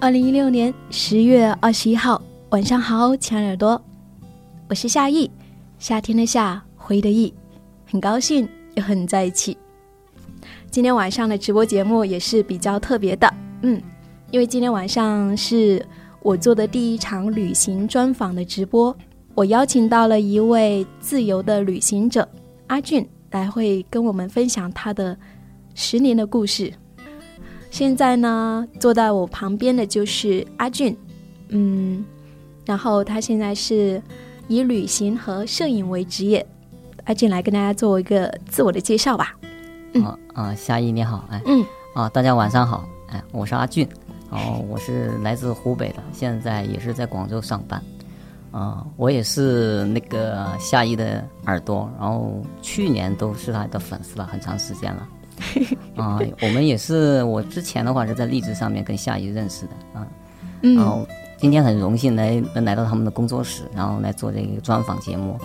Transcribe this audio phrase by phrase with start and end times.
[0.00, 3.84] 二零一六年十月二十一号晚上好，亲爱的耳朵，
[4.68, 5.28] 我是夏意，
[5.80, 7.34] 夏天的夏，回忆的忆，
[7.84, 9.58] 很高兴又和你在一起。
[10.70, 13.28] 今天晚上的直播节目也是比较特别的，
[13.62, 13.82] 嗯，
[14.30, 15.84] 因为今天晚上是
[16.22, 18.96] 我做的第一场旅行专访的直播，
[19.34, 22.26] 我邀请到了一位自由的旅行者
[22.68, 25.18] 阿俊来，会跟我们分享他的
[25.74, 26.72] 十年的故事。
[27.70, 30.96] 现在呢，坐在我旁边的就是阿俊，
[31.48, 32.04] 嗯，
[32.64, 34.02] 然后他现在是
[34.48, 36.44] 以旅行和摄影为职业。
[37.04, 39.34] 阿俊来跟大家做一个自我的介绍吧。
[40.02, 43.88] 啊啊，夏意你好，哎，嗯，啊，大家晚上好，哎，我是阿俊，
[44.30, 47.82] 哦，我是来自湖北的，现在也是在广州上班，
[48.50, 55.08] 啊，我也是那个夏意的耳朵，然后去年都是他的粉丝了，很长时间了。
[55.96, 60.06] 啊，我们也是，我之前的话是在励志上面跟夏怡认识的啊，
[60.60, 65.38] 然后今天很荣幸来能来到他们的工作室，然后来做这个专访节目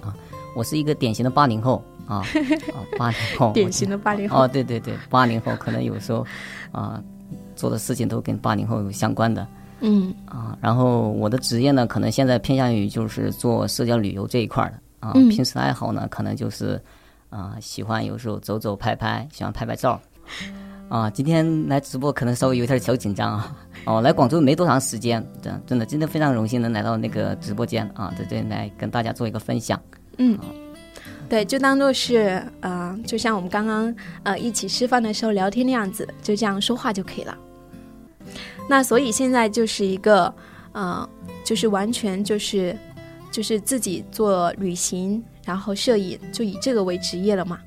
[0.00, 0.14] 啊。
[0.54, 2.24] 我是一个典型的八零后啊，
[2.72, 4.44] 啊八零后，典型的八零后。
[4.44, 6.24] 哦，对对对，八零后可能有时候
[6.72, 7.02] 啊
[7.54, 9.46] 做的事情都跟八零后有相关的，
[9.80, 10.14] 嗯。
[10.26, 16.80] 啊，然后我的职业呢，可能现在偏向于就是做社交旅游这一块的啊，平时的爱好呢，可能就是。
[17.36, 20.00] 啊，喜欢有时候走走拍拍，喜欢拍拍照，
[20.88, 23.54] 啊，今天来直播可能稍微有点小紧张啊。
[23.84, 29.78] 哦，来广州没多长时间，真真的真的非常荣幸能来到那个直播间啊，在这里来跟大家做一个分享。
[30.16, 30.38] 嗯，
[31.28, 37.36] 对，就当做是呃，就像我们刚刚呃一起吃饭的时候聊天那样子，就这样说话就可以了。
[38.66, 40.34] 那所以现在就是一个
[40.72, 41.06] 呃，
[41.44, 42.76] 就是完全就是
[43.36, 45.22] 就是自己做旅行。
[45.44, 47.60] 然后摄影就以这个为职业了嘛？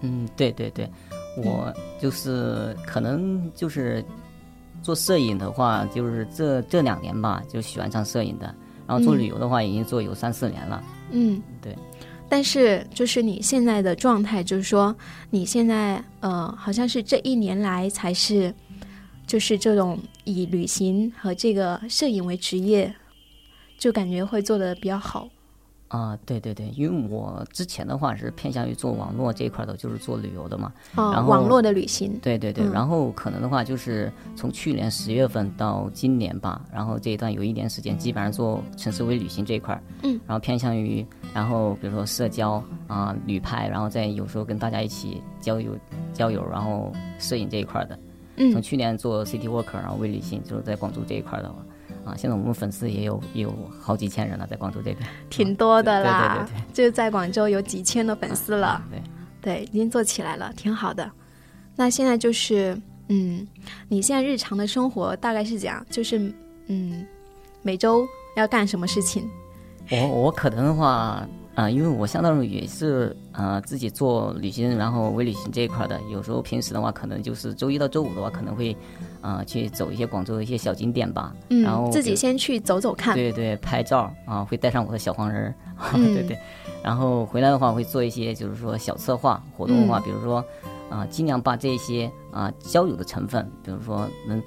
[0.00, 0.90] 嗯，对对对，
[1.36, 4.04] 我就是可能就是
[4.82, 8.52] 做摄影的话，就是这这两年吧，就喜欢上摄影的。
[8.84, 10.82] 然后做旅游的话，已经做有三四年了。
[11.12, 11.74] 嗯，对。
[12.28, 14.94] 但是就是你现在的状态，就是说
[15.30, 18.52] 你现在呃，好像是这一年来才是，
[19.26, 22.94] 就是这种以旅行和这个摄影为职业，
[23.82, 25.28] 就感觉会做的比较好。
[25.88, 30.72] 啊，对对对，因为我之前的话是偏向于做网络这一块的，就是做旅游的嘛。
[30.94, 32.16] 哦，然后网络的旅行。
[32.22, 39.82] 对对对，然后可能的话就是从去年十月份到今年吧，然后这一段有一年时间，基本上做城市微旅行这一块。
[40.04, 40.12] 嗯。
[40.28, 41.04] 然后偏向于，
[41.34, 45.76] 然后比如说社交啊、旅拍，然后再有时候跟大家一起交友、
[46.12, 47.98] 交友，然后摄影这一块的。
[48.36, 48.52] 嗯。
[48.52, 51.56] 从去年做 City Walker，然后微旅行，就是在广州这一块的话。
[52.04, 56.46] 啊，现在我们粉丝也有有好几千人了，在广州这边， 挺多的啦。
[56.46, 58.82] 对对对，就在广州有几千的粉丝了。
[58.90, 59.02] 对，
[59.40, 61.10] 对，已经做起来了，挺好的。
[61.76, 62.76] 那现在就是，
[63.08, 63.46] 嗯，
[63.88, 65.84] 你现在日常的生活大概是怎样？
[65.90, 66.32] 就是，
[66.66, 67.06] 嗯，
[67.62, 69.28] 每周要干什么事情？
[69.90, 71.26] 我我可能的话。
[71.54, 76.00] 啊，因为我相当于也是呃自己做旅行，然后微旅行这一块的。
[76.10, 78.74] 有时候平时的话，可能就是周一到周五的话，可能会
[79.22, 81.34] 啊去走一些广州的一些小景点吧。
[81.48, 83.14] 嗯，然后自己先去走走看。
[83.14, 85.54] 对对，拍照啊，会带上我的小黄人儿。
[85.96, 86.36] 对对。
[86.84, 90.44] 然后回来的话，会做一些就是说小策划活动的话，比如说
[90.90, 94.42] 啊，尽量把这些啊交友的成分，比如说能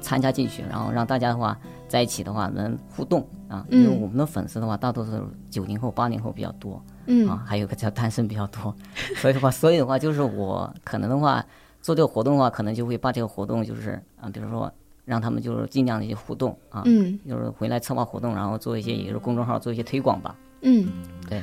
[0.00, 1.58] 参加进去，然后让大家的话。
[1.90, 5.10] 在一起的话能互动啊，因为我们的粉丝的话大多数
[5.50, 8.72] 九零后、八零后比较多，嗯啊，还有个叫单身比较多，
[9.20, 11.44] 所以的话，所以的话就是我可能的话
[11.80, 14.72] 做这个活动的话，可能就会把这个活动就是啊，比如说
[15.04, 20.88] 让他们就是尽量的去互动啊，嗯，就是回来策划活动，然后做一些也是公众号做一些推广吧，嗯，
[21.28, 21.42] 对。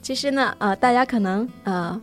[0.00, 2.00] 其实呢，呃，大家可能呃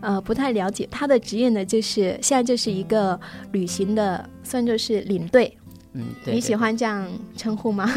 [0.00, 3.18] 呃不太了解他的职业呢，就是现在就是一个
[3.52, 5.52] 旅行的，算作是领队。
[5.94, 7.90] 嗯，对你喜欢这样称呼吗？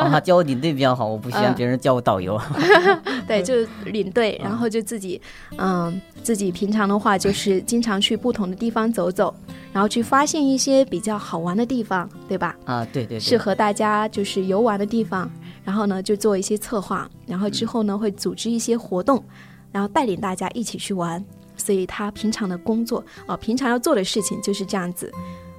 [0.00, 2.40] 啊，叫我领队比较好，我不喜欢别人叫我导游。
[3.28, 5.20] 对，就是领队，然后就自己，
[5.58, 9.34] 嗯，自己平常的话就是经常去不同的地方走走，
[9.72, 12.56] 然后去发现一些比较好玩的地方，对吧？
[12.64, 15.30] 啊，对对，适合大家就是游玩的地方，
[15.64, 19.22] 然后呢就做一些策划，然后之后呢会组织一些活动，
[19.70, 21.24] 然后带领大家一起去玩。
[21.58, 25.10] 所以他平常的工作哦，平常要做的事情就是这样子。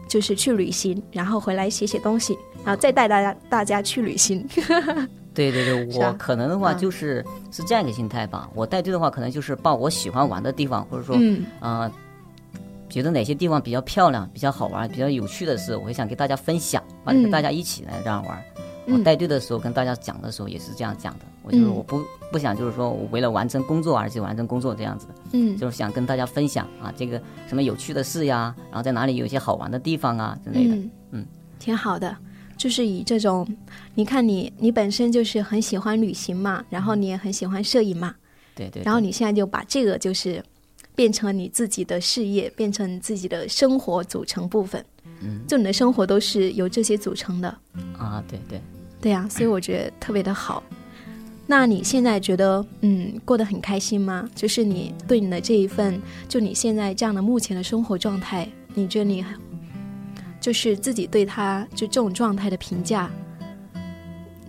[0.07, 4.47] 就是去旅行，然后回来写写东西，然后再带大家大家去旅行。
[5.33, 8.49] 对对对，我可能的话就是是这样一个心态吧。
[8.55, 11.15] 我带队的话，可能就是把我喜欢玩的地方，或者说，
[11.61, 11.91] 嗯，
[12.89, 18.43] 觉得哪些地方比较漂亮、比较好玩、比较有趣的事，我会想跟大家分享，跟大家一起来这样玩。
[18.87, 30.75] 我带队的时候跟大家讲的时候也是这样讲的，我就是我不不想就是说我为了完成工作而去完成工作这样子，嗯，就是想跟大家分享啊这个什么有趣的事呀，然后在哪里有一些好玩的地方啊之类的，
[31.11, 31.25] 嗯，
[31.57, 32.15] 挺好的。
[32.57, 33.47] 就是以这种，
[33.93, 38.13] 你看你你本身就是很喜欢旅行嘛，然后你也很喜欢摄影嘛，
[38.55, 38.81] 对对。
[38.83, 40.43] 然后你现在就把这个就是
[40.95, 44.83] 变成你自己的事业，变成你自己的生活组成部分。
[45.21, 47.47] 嗯，就你的生活都是由这些组成的。
[47.97, 48.59] 啊，对对。
[48.99, 50.63] 对呀，所以我觉得特别的好。
[51.49, 54.29] 那你现在觉得嗯过得很开心吗？
[54.35, 59.25] 就是你对你的这一份，就你现在这样的目前的生活状态，你觉得你？
[60.39, 63.09] 就是自己对他就这种状态的评价，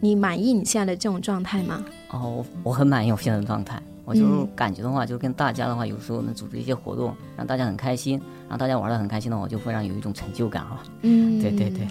[0.00, 1.82] 你满意你现在的这种状态吗？
[2.10, 3.80] 哦，我我很满意我现在的状态。
[4.04, 10.82] 我就感觉的话，就跟大家的话，有时候能组织一些活动，让大家很开心，让大家玩的很开心的话，我就会让有一种成就感啊。
[11.02, 11.86] 嗯，对对对。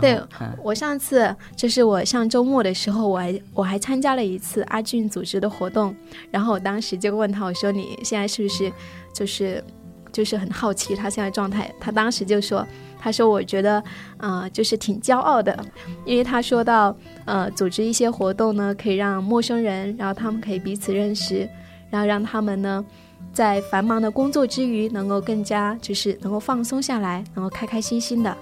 [0.00, 0.20] 对，
[0.62, 5.94] 我上次就是我上周末的时候，我还我还参加了一次阿俊组织的活动，
[6.30, 8.72] 然后我当时就问他，我说你现在是不是
[9.12, 9.64] 就是
[10.12, 11.72] 就是很好奇他现在状态？
[11.80, 12.66] 他当时就说。
[13.00, 13.80] 他说：“我觉得，
[14.16, 15.56] 呃，就是挺骄傲的，
[16.04, 16.94] 因为他说到，
[17.26, 21.48] 呃，组织一些活动呢，可以让陌生人，然后他们可以彼此认识，
[21.90, 22.84] 然后让他们呢，
[23.32, 28.36] 在繁忙的工作之余，能够更加就是能够放松下来，能够开开心心的。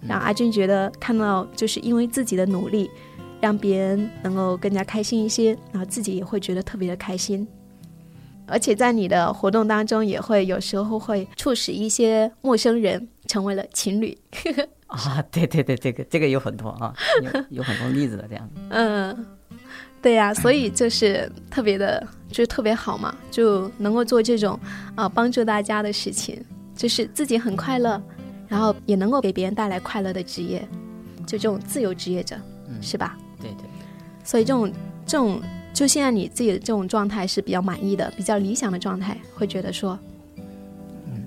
[0.00, 2.90] 让阿俊觉得看到，就是因为自己的努力，
[3.40, 7.46] 让别人能够更加开心一些，然后自己也会觉得特别的开心。”
[8.48, 14.16] 而且在你的活动当中，也会有时候会促使一些陌生人成为了情侣。
[14.86, 18.60] 啊，对对对，这个这个有很多啊，有有很多例子的这样子。
[18.70, 19.26] 嗯，
[20.00, 24.56] 对呀，所以就是特别的，就是特别好嘛，就能够做这种
[24.94, 26.40] 啊帮助大家的事情，
[26.76, 28.00] 就是自己很快乐，
[28.48, 30.66] 然后也能够给别人带来快乐的职业，
[31.26, 32.36] 就这种自由职业者，
[32.68, 33.16] 嗯是吧？
[33.40, 33.68] 对对。
[34.24, 34.72] 所以这种
[35.06, 35.40] 这种。
[35.76, 39.98] 就现在你自己的这种状态是比较满意的，比较理想的状态，会觉得说，
[41.04, 41.22] 嗯，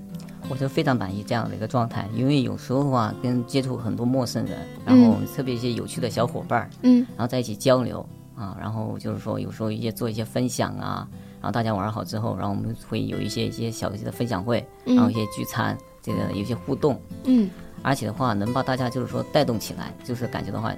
[0.48, 11.06] 我就非常满意这样的一个状态，因为有时候啊，跟接触很多陌生人，然后特别一些有趣的小伙伴儿，嗯，然后在一起交流啊，然后就是说有时候一些做一些分享啊，
[11.40, 17.48] 然后大家玩好之后，然后我们会有一些一些小的分享会，然后一些聚餐，这个有些互动，嗯，
[17.82, 20.74] 而且的话能把大家就是说带动起来，就是感觉的话，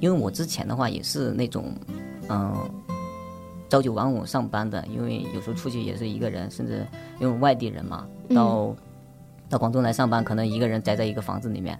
[0.00, 1.72] 因为我之前的话也是那种，
[2.28, 2.54] 嗯。
[3.70, 6.86] 朝九晚五上班的，因为有时候出去也是一个人，甚至
[7.18, 8.76] 因为外地人嘛，到
[9.48, 11.76] 到广东来上班，可能一个人宅在一个房子里面，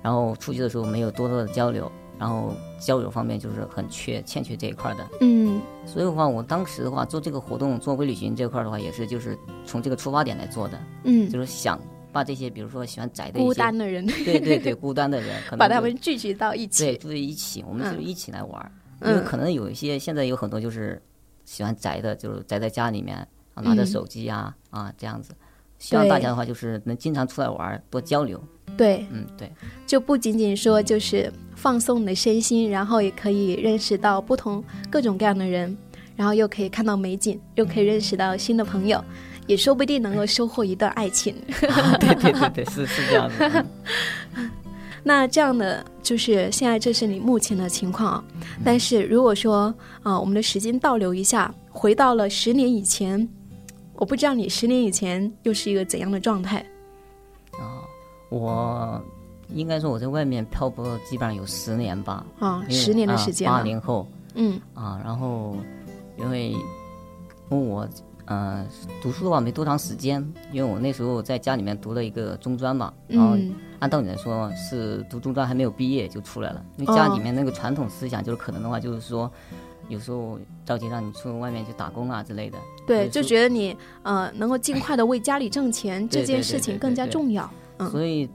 [0.00, 5.06] 然后出去的时候没有多多的交流，然后交流方面就是很缺欠缺这一块的。
[5.20, 9.36] 嗯，所以的话，我当时的话做这个活动，做微旅行这块的话，也是就是
[9.66, 10.78] 从这个出发点来做的。
[11.04, 11.78] 嗯，就是想
[12.16, 18.72] 把这些，比如说喜欢宅的孤单的人，对对对，孤单的人， 可能把他们聚集到一起，对，聚在一起，我们就一起来玩。
[19.02, 21.00] 因为可能有一些现在有很多就是。
[21.48, 23.24] 喜欢宅的，就是宅在家里面，
[23.54, 25.32] 拿着手机呀，啊这样子。
[25.78, 28.42] 希望大家的话，就是能经常出来玩，多交流。
[28.76, 29.48] 对，嗯，对。
[29.86, 34.60] 就不仅仅说就是放松你的身心，然后也可以认识到不同
[34.90, 35.78] 各种各样的人，
[36.16, 39.00] 然后又可以看到美景，又可以认识到新的朋友，
[39.46, 41.34] 也说不定能够收获一段爱情。
[42.00, 43.66] 对对对对，是是这样的。
[45.02, 48.24] 那这样的就是现在这是你目前的情况，
[48.64, 49.72] 但是如果说
[50.02, 53.28] 啊，我们的时间倒流一下，回到了十年以前，
[53.94, 56.58] 我不知道你十年以前又是一个怎样的状态。
[57.52, 57.86] 啊，
[58.30, 59.00] 我
[59.54, 62.26] 应该说我在外面漂泊基本上有十年吧。
[62.40, 63.48] 啊，十年的时间。
[63.48, 64.08] 八零后。
[64.34, 64.60] 嗯。
[64.74, 65.56] 啊，然后
[66.18, 66.52] 因为
[67.50, 67.88] 问我
[68.26, 68.64] 呃
[69.02, 73.36] 读书的话没多长时间，因为我那时候在家里面读了一个中专嘛，然后。
[73.78, 79.30] 按道理来说是读中专还没有毕业就出来了，因为家里面那个传统思想就是可能的话就是说，
[79.90, 82.56] 有时候着急让你出外面去打工啊之类的。
[82.86, 87.48] 对，就觉得你呃能够尽快的为家里挣钱这件事情更加重要。
[87.76, 87.90] 嗯。
[87.90, 88.26] 所以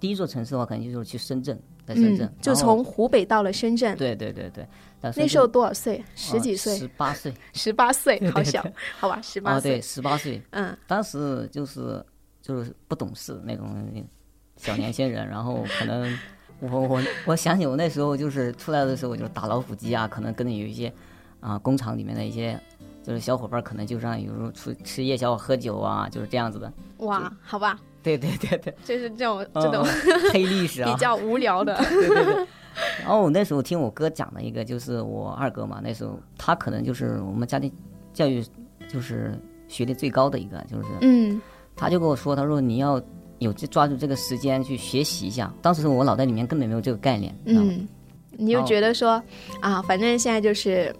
[0.00, 2.32] 第一座城市的话，肯定就是去深圳，在深圳。
[2.40, 3.94] 就从湖北到了深圳。
[3.98, 4.66] 对对对对。
[5.16, 6.04] 那时候多少岁？
[6.14, 6.76] 十几岁？
[6.76, 7.34] 十八岁。
[7.52, 8.64] 十八岁，好小，
[8.98, 9.72] 好吧，十八岁。
[9.72, 10.42] 对，十八岁。
[10.50, 10.76] 嗯。
[10.86, 12.04] 当时就是
[12.40, 14.04] 就是不懂事那种。
[14.56, 16.16] 小年轻人，然后可能
[16.60, 20.90] 我我我想起我那时候就是出来的时候，就是打老虎机啊，可能跟有一些
[21.40, 22.58] 啊工厂里面的一些
[23.02, 26.72] 就是小伙伴，可能就让有时候出吃夜宵、喝酒啊，就是这样子的。
[26.98, 27.76] 哇，好吧。
[28.04, 28.72] 对 对对对。
[28.84, 29.84] 就是这种这种
[30.32, 31.74] 黑历史啊， 比较无聊的。
[31.90, 32.46] 对对对。
[33.00, 37.72] 然后我那时候听我哥讲了一个，就是我二哥嘛，那时候他可能就是我们家庭
[38.12, 38.44] 教育
[38.86, 41.40] 就是学历最高的一个，就是嗯，
[41.74, 43.02] 他就跟我说，他说你要。
[43.40, 47.86] 有这抓住这个时间去学习一下，当时我脑袋里面根本没有这个概念，嗯，
[48.30, 49.20] 你就觉得说
[49.60, 50.94] 啊，反正现在就是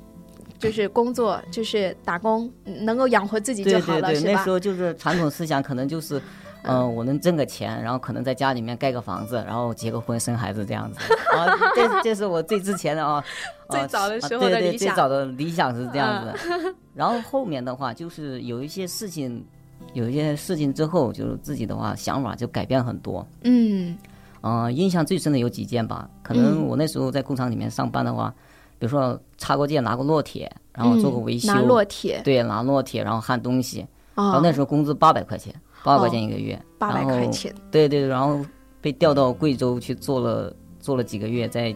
[0.59, 4.33] 就是工作，就是打工，能够养活自己就好了，是吧？
[4.33, 6.21] 那时候就是传统思想，可能就是
[6.65, 10.99] 嗯、我能挣个钱，然后可能在家里面盖个房子，然后结个婚生孩子这样子
[11.35, 13.25] 啊，这这是我最之前的啊，啊
[13.71, 16.75] 最早的时候啊对对的理想对最早的理想是这样子的。
[16.95, 19.45] 然后后面的话就是有一些事情，
[19.93, 23.27] 有一些事情之后，就是自己的话想法就改变很多。
[23.43, 23.97] 嗯
[24.43, 28.33] 嗯、印象最深的有几件吧，可能我那时候在工厂里面上班的话，
[28.79, 35.55] 比如说插过件、拿过烙铁，然后做过维修，嗯拿烙铁对，拿烙铁，然后焊东西，然后哦，那时候工资八百块钱，
[35.85, 38.45] 八百块钱一个月，八百块钱，对对，然后
[38.81, 41.75] 被调到贵州去做了做了几个月，在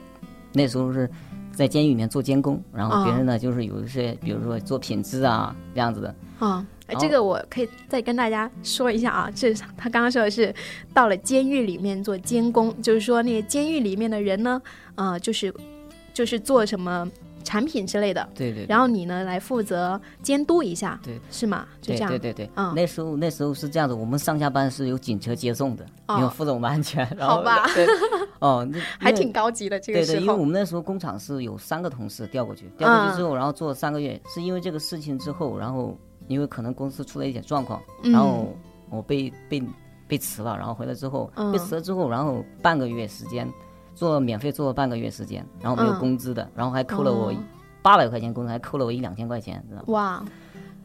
[0.53, 1.09] 那时候是
[1.53, 6.67] 在监狱里面做监工，然后别人呢就是有一些，比如说做品质啊这样子的，啊、
[6.99, 10.55] 这个我可以再跟大家说一下啊，这他刚刚说的是
[10.95, 14.63] 到了监狱里面做监工，就是说那个监狱里面的人呢，
[14.95, 15.53] 呃，就是
[16.15, 17.07] 就是做什么
[17.49, 21.19] 产品之类的，对对，然后你呢来负责监督一下，对。
[21.31, 21.67] 是吗？
[21.81, 22.75] 就这样，对对对对，嗯。
[22.75, 26.17] 那时候那时候是这样子，我们上下班是有警车接送的，哦。
[26.19, 27.67] 因为负责我们安全， 好吧，
[28.41, 28.69] 哦，
[29.01, 38.13] 还挺高级的这个对对，因为我们那时候工厂是有三个同事调过去，调过去之后，然后做了三个月，是因为这个事情之后，然后因为可能公司出了一点状况，嗯。
[38.13, 38.55] 然后
[38.91, 39.63] 我被被
[40.07, 41.51] 被辞了，然后回来之后、嗯。
[41.51, 43.51] 被辞了之后，然后半个月时间
[43.99, 45.99] 做免费做了半个月时间，然后没有嗯。
[45.99, 47.37] 工资的，然后还扣了我哦。
[47.83, 49.85] 八百块钱工资，还扣了我一两千块钱，知道吗？
[49.89, 50.25] 哇，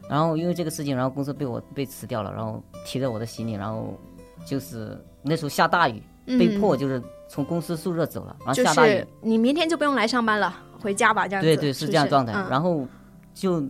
[0.08, 3.96] 然后因为这个事情，然后公司被我被辞掉了，然后提着我的行李，然后
[4.44, 12.32] 就是那时候下大雨，被迫就是从公司宿舍走了，然后下大雨是，你明天就不用来上班了，回家吧，这样子，对对，是是这样状态。
[12.32, 12.84] 嗯、然后
[13.32, 13.62] 就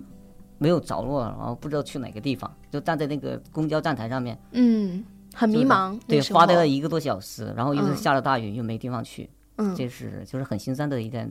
[0.58, 7.96] 没有着落了，然后不知道去哪个地方，就站在那个公交站台上面，嗯，很迷茫，对，发呆了一个多小时，然后又是嗯。
[7.96, 9.74] 下了大雨，又没地方去，嗯。
[9.74, 11.30] 这是就是很心酸的一段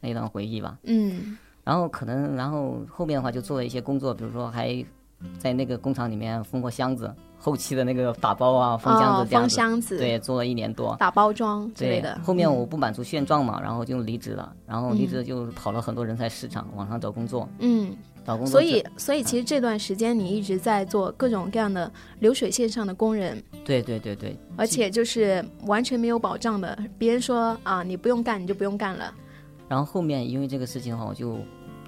[0.00, 0.78] 那一段回忆吧。
[0.84, 1.36] 嗯。
[1.64, 4.84] 然后可能，然后后面的话就做了一些工作，比如说还
[5.38, 10.96] 在那个工厂里面封过箱子，后期的那个打包啊、封箱哦子这样子，封箱子，对，做了一年多。
[10.98, 11.70] 打包装。
[11.74, 12.54] 之类的，，后面嗯。
[12.56, 17.94] 我不满足现状嘛，然后就离职了，然后离职就跑了很多人才市场，网上找工作，嗯。
[18.46, 26.78] 所以，所以其实这段时间你一直在做各种各样的流水线上的工人，对对对对，而且就是完全没有保障的。
[26.98, 29.14] 别人说啊，你不用干，你就不用干了。
[29.68, 31.38] 然后后面因为这个事情的话，我就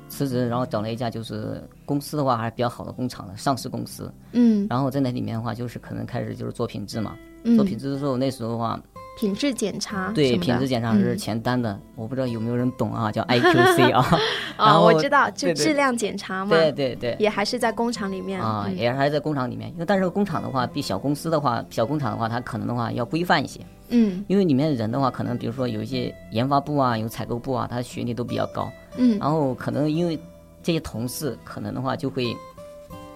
[0.09, 4.66] 辞职，然后找了一家就是公司的话还是比较好的工厂的上市公司，嗯。
[4.68, 8.82] 然后在那里面的话，就是可能开始就是做品质嘛，嗯，做品质的时候，那时候的话，
[9.19, 11.19] 品质检查对品质检查是嗯。
[11.19, 14.07] 前单的，我不知道有没有人懂啊，叫 IQC 啊，
[14.57, 17.17] 然哦，后我知道，就质量检查嘛，对对对。
[17.19, 18.76] 也还是在工厂里面啊，嗯。
[18.76, 24.25] 也还是在工厂里面，因为但是工厂的话，比小公司的话，小工厂的话，它可能的话要规范一些，嗯。
[24.29, 29.19] 因为里面人的话，可能比如说有一些研发部啊，有采购部啊，他学历都比较高，嗯。
[29.19, 30.19] 然后可能因为
[30.62, 32.35] 这些同事可能的话就会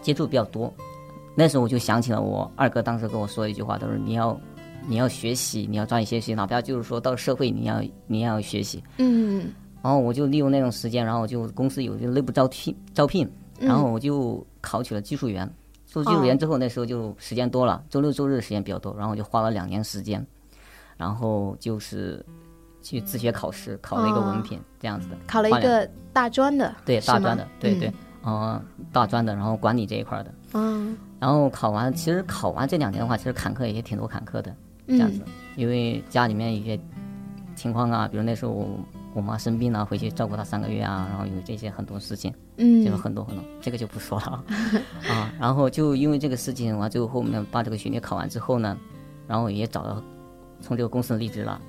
[0.03, 0.73] 接触比较多。
[1.37, 4.39] 那时候我就想起了我二哥当时跟我说一句话，他说你要
[4.87, 8.83] 你要学习，你要抓紧学习，哪怕就是说到社会你要你也要学习。
[8.99, 9.53] 嗯。
[9.83, 13.69] 然后我就利用那种时间，然后就公司有一个内部招聘招聘，嗯。
[13.69, 15.49] 然后我就考取了技术员。
[15.87, 20.27] 做技术员之后，那时候就时间多了，周六周日的时间比较多，然后我就花了两年时间，
[20.97, 22.25] 然后就是
[22.83, 25.17] 去自学考试，考了一个文凭，这样子的。
[25.25, 27.79] 考了一个大专的，对大专的，对嗯。
[27.79, 28.61] 对，呃，
[28.91, 30.97] 大专的，然后管理这一块儿的，嗯。
[31.21, 34.53] 然后考完，其实考完这两年的话，其实坎坷也挺多坎坷的，
[34.87, 36.79] 这样子，嗯因为家里面一些
[37.55, 38.69] 情况啊，比如那时候我
[39.15, 42.85] 我妈生病了，回去照顾她三个月啊，然后有这些很多事情，嗯。
[42.85, 44.45] 就是嗯很多很多，这个就不说了。
[45.09, 48.77] 啊啊，然后就因为这个事情，完最后后面把这个学历考完之后呢，
[49.29, 50.03] 然后也找到
[50.61, 51.61] 从这个公司离职了，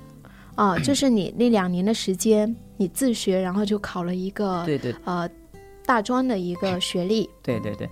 [0.56, 5.30] 啊，就是你那两年的时间，你自学，然后就考了一个对对呃
[5.84, 7.88] 大专的一个学历，对对对，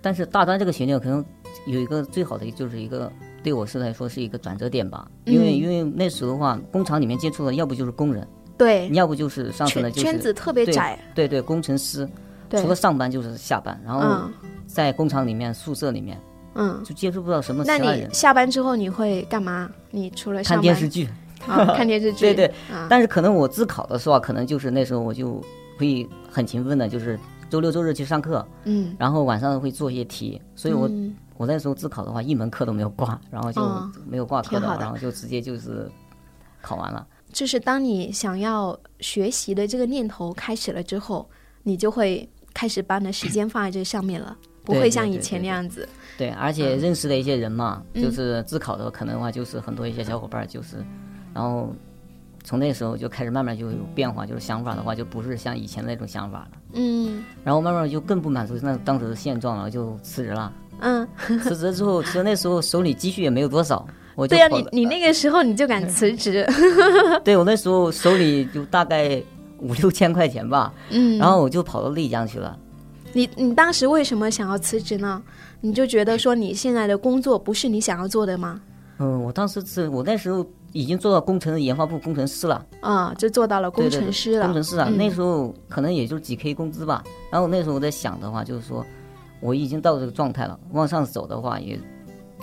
[0.00, 1.22] 但是大专这个学历可能
[1.66, 3.12] 有一个最好的就是一个
[3.44, 5.54] 对我是来说是一个转折点吧，因为、嗯。
[5.56, 8.26] 因为那时候的话，工厂里面接触的要不就是工人，
[8.58, 12.08] 对，要不就是上次的就是圈圈子特别窄，对对工程师，
[12.48, 14.32] 对，除了上班就是下班，然后嗯。
[14.66, 16.18] 在工厂里面宿舍里面
[16.54, 16.82] 嗯。
[16.82, 19.70] 就接触不到什么其那你下班之后你会干嘛？
[19.90, 21.06] 你除了看电视剧，
[21.46, 25.40] 啊，看电视剧， 对对，啊，但是可能我自考的时候啊，可能就是那时候我就
[25.78, 27.18] 会很勤奋的，就是
[27.50, 35.90] 周六周日去上课，嗯，然后晚上会做一些题，所以我嗯我那时候自考的话，一门课都没有挂，然后就哦没有挂科的，然后就直接就是
[36.60, 37.06] 考完了。
[37.32, 41.28] 就是当你想要学习的这个念头开始了之后，
[41.64, 45.88] 你就会开始把你的时间放在这上面了，不会像以前那样子。
[46.16, 50.76] 对，而且认识的一些人嘛，嗯就是自考的，可能的话就是很多一些小伙伴儿，就是，
[51.34, 51.74] 然后
[52.44, 60.52] 从那时候就开始慢慢就有变化，就是想法的话就不是像以前那种想法了，嗯然后慢慢就更不满足那当时的现状了，就辞职了。
[60.80, 61.06] 嗯，
[61.42, 66.46] 辞职之后，其实那时候手里积蓄也没有多少，我就对呀、你你那个时候你就敢辞职，
[67.24, 69.22] 对我那时候手里就大概
[69.58, 72.58] 五六千块钱吧，嗯，然后我就跑到丽江去了。
[73.12, 75.22] 你你当时为什么想要辞职呢？
[75.60, 78.60] 你就觉得说你现在的工作不是你想要做的吗？
[78.98, 84.44] 嗯，我当时是我那时候已经做到工程研发部工程师了，啊、就做到了工对对对程师了。
[84.46, 87.02] 工程师啊，嗯那时候可能也就几 K 工资吧。
[87.30, 88.84] 然后那时候我在想的话，就是说
[89.40, 91.78] 我已经到这个状态了，往上走的话，也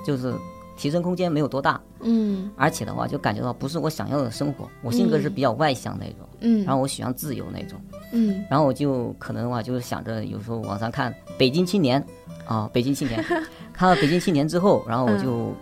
[0.05, 0.33] 就是
[0.77, 4.67] 提升空间没有多大，嗯而且的话就感觉到不是我想要的生活。
[4.81, 7.79] 我性格是比较外向那种，嗯然后我喜欢自由那种。
[8.13, 12.03] 嗯然后我就可能的话，就是想着有时候网上看《北京青年》
[12.45, 13.23] 啊，《北京青年》，
[13.71, 15.53] 看了《北京青年》之后，然后我就、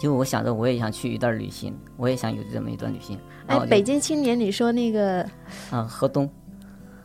[0.00, 3.16] 就我想着我也想去一段旅行，我也想有这么一段旅行。
[3.46, 5.22] 然哎北京青年，你说那个
[5.70, 6.28] 啊，河东，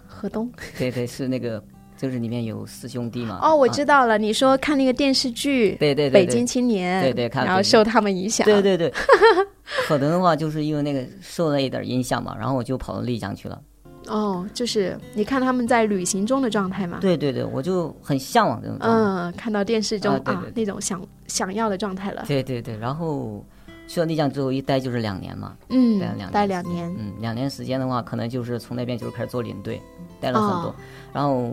[0.07, 1.63] 河东对对，是那个，
[1.97, 3.39] 就是里面有四兄弟嘛。
[3.41, 4.17] 哦，我啊知道了。
[4.17, 8.45] 你说看那个电视剧《对对对，北京青年》，对对看然后受他们影响。
[8.45, 8.93] 对对对，
[9.87, 13.61] 可能的话就是因为那个受了一点影响嘛，然后我就跑到丽江去了。
[14.07, 16.99] 哦，就是你看他们在旅行中的状态嘛。
[17.01, 18.77] 对对对，我就很向往这种。
[18.79, 22.23] 嗯，看到电视中啊那种想想要的状态了。
[22.25, 23.43] 对对对，然后
[23.85, 25.57] 去了丽江之后一待就是两年嘛。
[25.69, 26.95] 嗯待了两，待年两年。
[26.97, 29.81] 嗯，两年时间的话，可能就是从那边就是开始做领队，
[30.21, 30.75] 待了很多，哦
[31.11, 31.51] 然后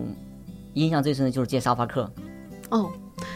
[0.75, 2.11] 印象最深的就是接沙发客。
[2.71, 2.91] 哦，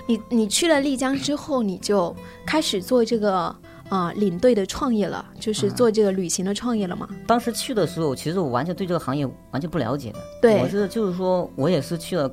[0.07, 2.15] 你你去了丽江之后，你就
[2.45, 3.55] 开始做这个
[3.89, 7.09] 啊领队的创业了，就是做这个旅行的创业了吗？
[7.27, 10.19] 当时去的时候，其实我完全对这个行业完全不了解的。
[10.43, 12.31] 对我是就是说我也是去了，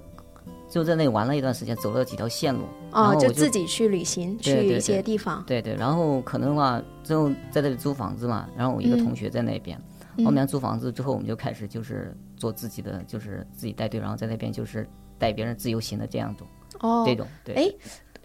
[0.70, 2.62] 就在那里玩了一段时间，走了几条线路。
[2.92, 5.44] 然哦，后我就自己去旅行，去一些地方。
[5.46, 9.80] 对对，然后可能的话，最后在这里租房子嘛，然后我一个同学在那边，
[10.18, 14.88] 嗯后面租房子之后，我们就开始就是做自己的，就是自己带队，然后在那边就是
[15.18, 16.48] 带别人自由行的这样种、
[16.80, 17.26] 哦，这种。
[17.44, 17.74] 对，哎，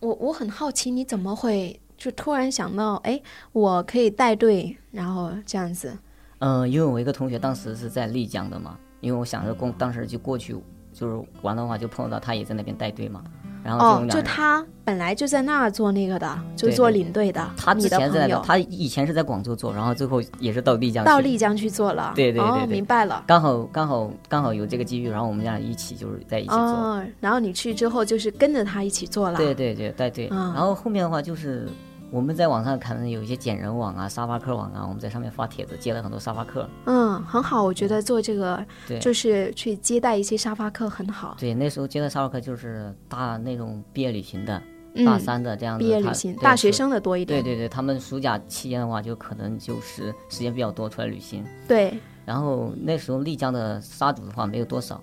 [0.00, 3.18] 我我很好奇，你怎么会就突然想到，哎，
[3.52, 5.96] 我可以带队，然后这样子？
[6.40, 10.54] 嗯、因为我一个同学当时是在丽江的嘛，因为我想着过当时就过去
[10.92, 13.24] 就是玩的话，就碰到他也在那边带队嘛，
[13.62, 14.22] 然后就哦，就。
[14.22, 17.48] 他本来就在那儿做那个的，就做领队的。
[17.56, 21.08] 他你的之前在他以前是在广州做，然后最后也是到丽江去。
[21.08, 22.08] 到丽江去做了。
[22.08, 23.22] 哦，对对对对明白了。
[23.26, 26.58] 刚好刚好刚好有这个机遇，然后我们俩一起就是在一起做。
[26.58, 29.36] 哦，然后你去之后就是跟着他一起做了。
[29.36, 30.28] 对对对，对对。
[30.32, 31.68] 嗯然后后面的话就是
[32.12, 36.68] 我们在网上可能有一些捡人网啊、沙发客网啊，我们在上面发帖子，接了很多沙发客。
[36.86, 41.36] 嗯，很好，我觉得做这个对就是去接待一些沙发客很好。
[41.38, 44.60] 对，那时候接待沙发客就是大那种毕业旅行的、
[44.94, 47.40] 嗯，大三的这样毕业旅行，大学生的多一点。
[47.40, 51.44] 对对对，他们暑假期间的话，就可能就是时间比较多，出来旅行。
[51.68, 51.96] 对
[52.26, 55.00] 然后那时候丽江的沙主的话没有多少，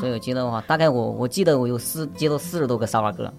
[0.00, 3.32] 所，以我接的话，大概我我记得我有四接到四十多个沙发客。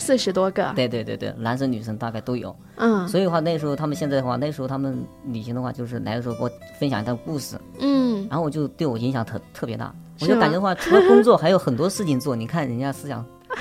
[0.00, 0.72] 四十多个。
[0.74, 2.54] 对对对对，男生女生大概都有。
[2.76, 9.94] 嗯所以的话，那时候他们现在的话，那时候他们旅行的话，就是来的时候给我分享一段故事，嗯，然后我就对我影响特特别大。
[10.20, 12.34] 我就感觉的话，除了工作，还有很多事情做。
[12.34, 13.24] 你看人家思想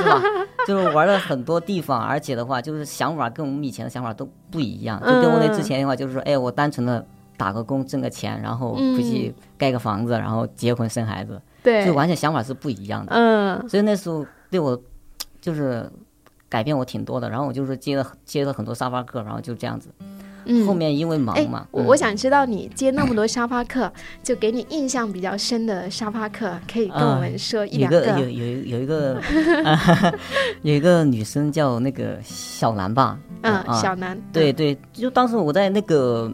[0.00, 0.22] 是吧？
[0.66, 5.00] 就是玩了很多地方，而且的话，就是想法跟我们以前的想法都不一样。
[5.00, 7.04] 就跟我那之前的话，就是说，哎，我单纯的
[7.36, 13.12] 打个工挣个钱，然后回去盖个房子，然后结婚生孩子，对就，完全想法是不一样的。
[13.12, 14.80] 嗯所以那时候对我
[15.46, 15.88] 就是
[16.48, 17.30] 改变我挺多的。
[17.30, 19.88] 然后我就是接了接了很多沙发客，然后就这样子。
[20.44, 20.66] 嗯。
[20.66, 29.22] 后面因为忙哎嘛，，嗯我我想知道你接那么多沙发客，就给你印象比较深的沙发客，可以跟我们说一两有个有有有一个
[30.62, 34.20] 有一个女生叫那个小兰吧，嗯，啊小南。
[34.32, 36.32] 对对，就当时我在那个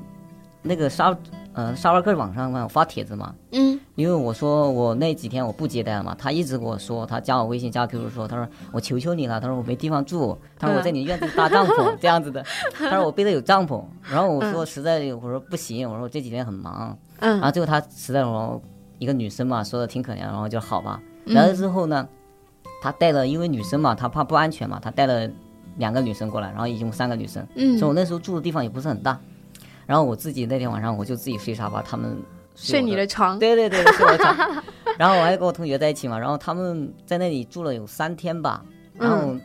[0.63, 1.17] 那个沙
[1.55, 17.33] 呃沙发客网上嘛，我发帖子嘛，嗯，因为我说我那几天我不接待了嘛，他一直跟我说，他加我微信加我 QQ 说，他说我求求你了，他说我没地方住，他说我在你院子里搭帐篷这样子的， 他说我背着有帐篷，然后我说实在我说不行，我说我这几天很忙，嗯。
[17.33, 18.61] 然后最后他实在我
[18.99, 22.09] 一个女生嘛，说的挺可怜，然后就好吧，来了之后呢，
[22.81, 25.29] 他带了因为女生嘛，他怕不安全嘛，他带了
[25.77, 27.79] 两个女生过来，然后一共三个女生，嗯。
[27.79, 29.19] 所以我那时候住的地方也不是很大，
[29.93, 32.17] 然后我自己那天晚上我就自己睡沙发，他们
[32.57, 33.39] 睡我你的床。
[33.39, 34.35] 对对对，睡我床。
[34.97, 39.37] 然后我还跟我同学在一起嘛，然后他们在那里住了有三天吧，然后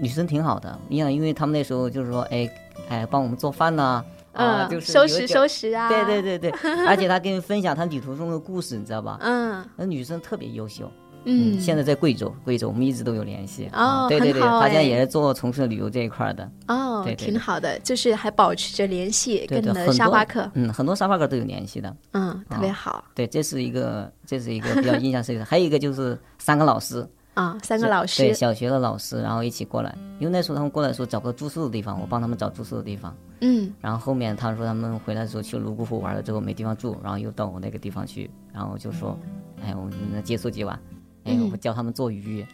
[0.00, 2.48] 女生挺好的，你想，因为他们那时候就是说，哎
[2.88, 5.88] 哎，帮我们做饭呐、啊，嗯，就是收拾收拾啊。
[5.88, 6.50] 对对对对，
[6.86, 9.18] 而且他跟你分享他旅途中的故事，你知道吧？
[9.22, 10.88] 嗯那女生特别优秀，
[11.26, 13.68] 嗯，现在在贵州，贵州我们一直都有联系。
[13.72, 16.48] 哦啊对对对，很好哎她现在也是做从事旅游这一块儿的。
[16.68, 21.94] 哦，对对挺好的，就是还保持着联系，跟你的对对很多沙发客，嗯，很多沙发客都有联系的。
[22.12, 23.04] 嗯，特别好。
[23.14, 25.44] 对，这是一个，这是一个比较印象深刻的。
[25.50, 29.92] 还有一个就是三个老师，啊，三个老师对，小学的老师，然后一起过来。
[30.18, 33.14] 因为那时候他们过来说找个住宿的地方，我帮他们找住宿的地方。
[33.42, 39.18] 嗯然后后面他们说他们回来的时候去泸沽湖玩了之后没地方住，然后又到我那个地方去，然后就说，
[39.62, 39.92] 哎，我们
[40.24, 40.78] 借宿几晚，
[41.26, 42.46] 哎，嗯我教他们做鱼，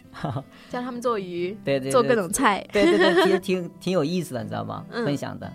[0.69, 2.65] 教他们做鱼， 对对对，做各种菜。
[2.71, 4.83] 对对对，其实挺挺有意思的，你知道吗？
[4.91, 5.51] 嗯分享的。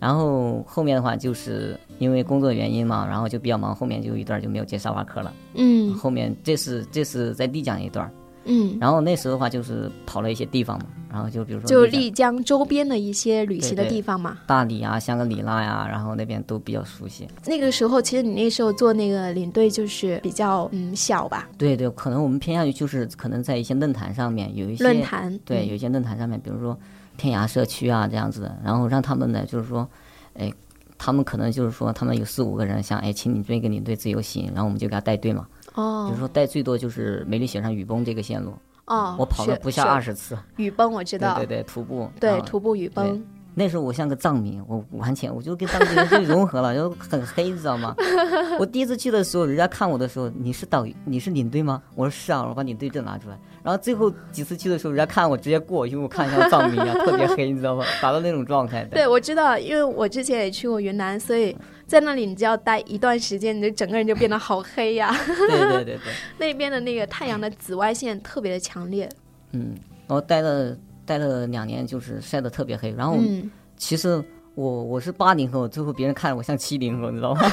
[0.00, 5.32] 然后后面的话，就是因为工作原因嘛，然后就比较忙，后面就有一段就没有接沙发课了。
[5.54, 8.10] 嗯后面这是这是在丽江一段，
[8.44, 14.36] 嗯，然后那时候的话就是跑了一些地方嘛，然后就比如说就丽江丽江周边的一些旅行的地方嘛。
[14.48, 17.28] 大理啊、香格里拉呀、然后那边都比较熟悉。
[17.46, 26.76] 那个时候，其实你那时候做那个领队就是比较嗯小吧，对对，可能我们偏向于就是可能在一些论坛上面有一些论坛对，嗯有一些论坛上面，比如说
[27.16, 29.88] 天涯社区啊这样子的，然后让他们呢，就是说，
[30.34, 30.52] 哎，
[30.98, 38.52] 他们可能就是说他们有四五个人，想哎请你做一个领队自由行，然后我们就给他带队嘛，比哦如说带最多就是梅里雪山雨崩这个线路，
[38.86, 43.22] 哦，我跑了不下雪二十次，雨崩，我知道，对对对，徒步，对徒步雨崩，
[43.54, 47.94] 那时候我像个藏民，我完全我就跟当地人就融合了， 然后很黑，你知道吗？
[48.58, 51.82] 我第一次去的时候，人家看我的时候，你是导你是领队吗？
[51.94, 53.38] 我说是啊，我把领队证拿出来。
[53.64, 57.82] 然后最后几次去的时候，人家看我直接过，因为我看像藏民一样，特别黑，你知道吗？
[58.02, 58.90] 达到那种状态的。
[58.90, 65.98] 对，我知道，因为我之前也去过云南，所以在那里你只要待一段时间，你就整个人就变得好黑呀、对对对对，
[66.36, 69.08] 那边的那个太阳的紫外线特别的强烈。
[69.52, 69.74] 嗯，
[70.06, 72.92] 然后待了待了两年，就是晒得特别黑。
[72.96, 74.22] 然后嗯，其实
[74.54, 77.40] 我我是八零后，最后别人看我像七零后，你知道吗？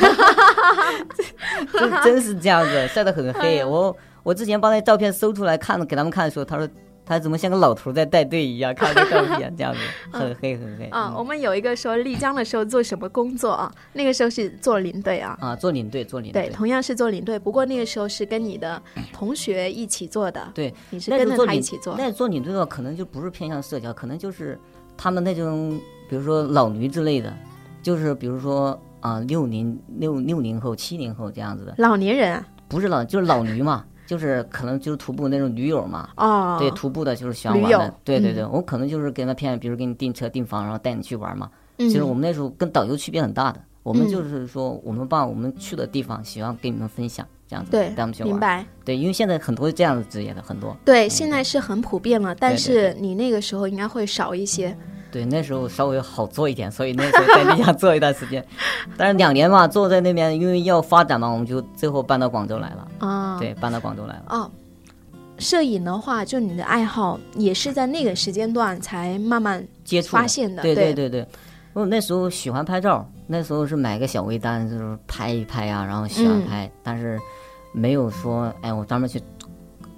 [1.73, 3.63] 真真是这样子，晒得很黑。
[3.63, 6.67] 我我之前把那照片搜出来看，给他们看的时候，他说
[7.03, 9.79] 他怎么像个老头在带队一样， 看着照片这样子，
[10.11, 10.85] 很黑很黑。
[10.85, 13.71] 啊，嗯我们有一个说丽江的时候做什么工作啊？
[13.93, 15.37] 那个时候是做领队啊。
[15.41, 16.53] 啊，做领队做领对，队。
[16.53, 18.81] 同样是做领队，不过那个时候是跟你的
[19.11, 21.95] 同学一起做的，对，你是跟着他一起做。
[21.97, 24.57] 那做领队的话，可能就不是偏向社交，可能就是
[24.95, 27.33] 他们那种，比如说老驴之类的，
[27.81, 36.09] 就是比如说啊六零六六零后、七零后这样子的，老年人啊，不是老就是老驴嘛，就是可能就是徒步那种驴友嘛。
[36.17, 41.49] 哦，对，徒步的就是喜欢玩的，对对对，我可能就是给他骗，比如给你订车订房，然后带你去玩嘛。
[41.77, 48.31] 嗯，其实我们那时候跟导游区别很大的，我们嗯就是说，我们把我们去的地方喜欢跟你们分享，这样子对带我们去玩。
[48.31, 48.65] 明白。
[48.83, 50.75] 对，因为现在很多这样的职业的很多。
[50.83, 54.77] 对，现在是很普遍了，但是你那个时候应该会少一些。
[55.11, 58.45] 对，那时候稍微好做一点，所以那时候在丽江 做一段时间，
[58.97, 62.87] 但是两年嘛，坐在那边，因为要发展嘛，我们就最后搬到广州来了。
[62.99, 64.23] 啊，对，搬到广州来了。
[64.29, 64.49] 哦，
[65.37, 71.27] 摄影的话，就你的爱好也是在那个时间段才慢慢接触发现的，对对对对。
[71.73, 77.17] 我那时候喜欢拍照，那时候是买个小微单，就是拍一拍啊，然后喜欢嗯拍，但是
[77.73, 79.21] 没有说，哎，我专门去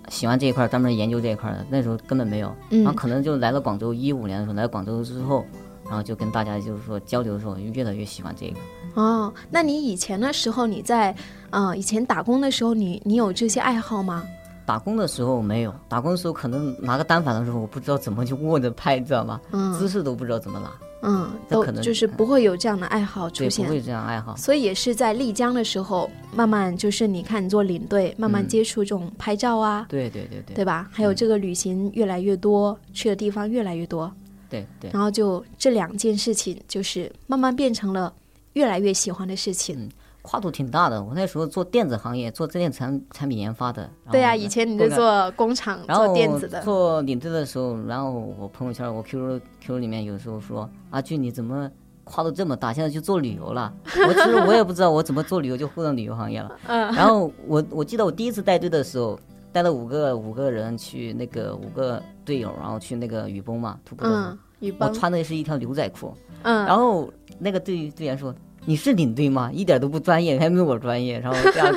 [0.10, 2.48] 喜欢这一块，专门研究这一块的，那时候根本没有。
[2.70, 5.46] 然后嗯可能就来了广州，一五年的时候来广州之后，
[5.86, 8.56] 然后就跟大家就是说交流的时候，越来越喜欢这个。
[8.96, 11.16] 哦，那你以前的时候，你在
[11.50, 14.24] 呃以前打工的时候，你你有这些爱好吗？
[14.66, 19.40] 打工的时候没有，打工的时候可能拿个单反的时候，我不知道怎么去握着拍，知道吗？
[19.52, 20.72] 嗯姿势都不知道怎么拿，
[21.02, 23.68] 嗯，都可能就是不会有这样的爱好出现，不现。
[23.68, 24.36] 会这样爱好。
[24.38, 30.88] 所以也是在丽江的时候，慢慢就是你看你做领队，慢慢嗯接触这种拍照啊，对对对对对吧？
[30.92, 34.10] 还有这个旅行越来越多，去的地方越来越多，
[34.50, 38.14] 对对，然后就这两件事情，就是慢慢变成了
[38.54, 39.90] 越来越喜欢的事情。
[40.24, 41.04] 跨度挺大的。
[41.04, 43.88] 我那时候做电子行业，做电子产产品研发的。
[44.10, 51.70] 对呀、呢以前你是做工厂做电子的，做领队的时候，然后我朋友圈、我 QQ QQ 里面有时候说：“阿俊，你怎么
[52.06, 52.72] 跨度这么大？
[52.72, 53.72] 现在去做旅游了？”
[54.08, 56.58] 我其实我也不知道我怎么做旅游就混到旅游行业了。
[56.68, 59.20] 嗯然后我我记得我第一次带队的时候，
[59.52, 68.34] 带了五个五个人去那个五个队友，然后去那个雨崩嘛徒步嗯，雨我，穿的是一条牛仔裤，嗯，然后那个队队员说。
[68.66, 69.50] 你是领队吗？
[69.54, 71.20] 一点都不专业，还没我专业。
[71.20, 71.74] 然后这样，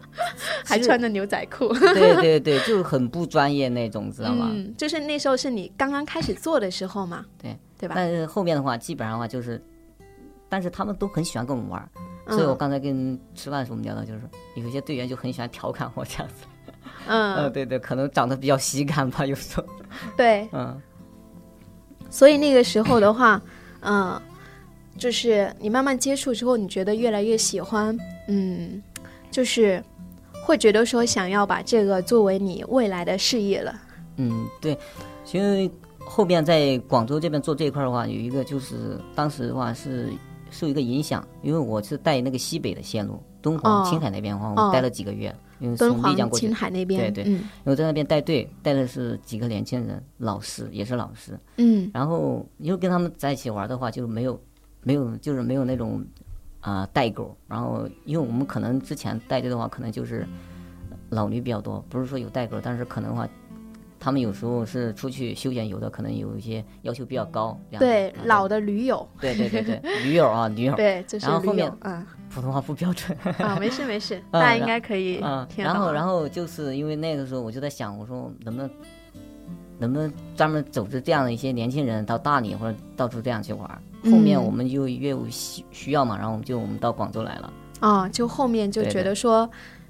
[0.64, 4.50] 还穿着牛仔裤，对对对，就很不专业那种，知道吗？
[4.52, 7.94] 嗯，就是那时候是你刚刚开始做的时候嘛，对对吧？
[7.96, 9.62] 但是后面的话，基本上的话就是，
[10.48, 11.88] 但是他们都很喜欢跟我们玩儿，
[12.26, 14.20] 嗯所以我刚才跟吃饭的时候我们聊到，就是
[14.54, 16.44] 有一些队员就很喜欢调侃我这样子。
[17.08, 19.64] 嗯，嗯， 对对，可能长得比较喜感吧，有时候。
[20.16, 20.80] 对，嗯，
[22.08, 23.40] 所以那个时候的话，
[23.80, 24.20] 嗯，
[24.98, 27.96] 就是你慢慢接触之后，你觉得越来越喜欢，
[28.28, 28.82] 嗯，
[29.30, 29.82] 就是
[30.44, 33.74] 会觉得说想要把这个作为你未来的事业了。
[34.16, 34.76] 嗯，对，
[35.24, 40.12] 其实后边在广州这边做这一块的话，有一个就是当时的话是
[40.50, 46.46] 受一个影响，因为我是带那个西北的线路，敦煌、哦青海那边的话，哦我待了几个月，因为敦煌从丽江、过去。
[46.46, 47.32] 青，海那边，对对。
[47.32, 47.32] 嗯。
[47.34, 51.38] 因为在那边带队，带的是几个年轻人，老师也是老师。
[51.56, 51.90] 嗯。
[51.94, 54.38] 然后因为跟他们在一起玩的话，就没有
[54.82, 56.04] 没有就是没有那种
[56.60, 57.36] 啊、代沟。
[57.48, 60.26] 然后因为我们可能之前带队的话，可能就是
[61.10, 63.28] 老驴比较多，不是说有代沟，但是可能的话。
[64.04, 67.56] 他们有时候是出去休闲游的，可能有一些要求比较高。
[67.78, 73.16] 对啊老的驴友，对对对对，驴友啊，驴友，对，就是驴然后后面友，嗯普通话不标准。
[73.38, 75.46] 啊，没事没事，嗯大家应该可以嗯。
[75.56, 78.68] 然后然后就是因为那个时候我就在想，我说能不能
[79.82, 83.82] 能不能专门组织这样的一些年轻人到大理或者到处这样去玩儿。
[84.04, 87.52] 后面嗯我们就越有需需要嘛，然后我们就我们到广州来了。
[87.80, 89.48] 啊，就后面就觉得说，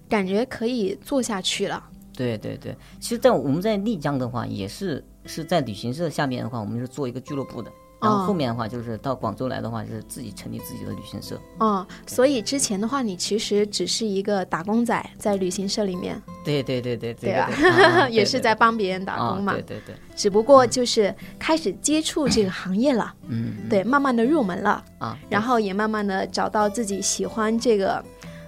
[0.08, 1.82] 感觉可以做下去了。
[2.14, 7.70] 对对对，其实，在我们在丽江的话，也是是在旅行社下面的话，我们是做一个俱乐部的。
[8.02, 11.40] 然哦后后面的话，就是到广州来的话，就是自己成立自己的旅行社。
[11.58, 17.48] 哦，所以之前的话，你其实只是一个打工仔，在旅行社里面，对对对对对吧？
[18.10, 19.52] 也是在帮别人打啊工嘛。
[19.52, 28.04] 对对对，只不过就是开始接触这个行业了，嗯，嗯对，慢慢的入门了，啊，然后也慢慢的找到自己喜欢这个，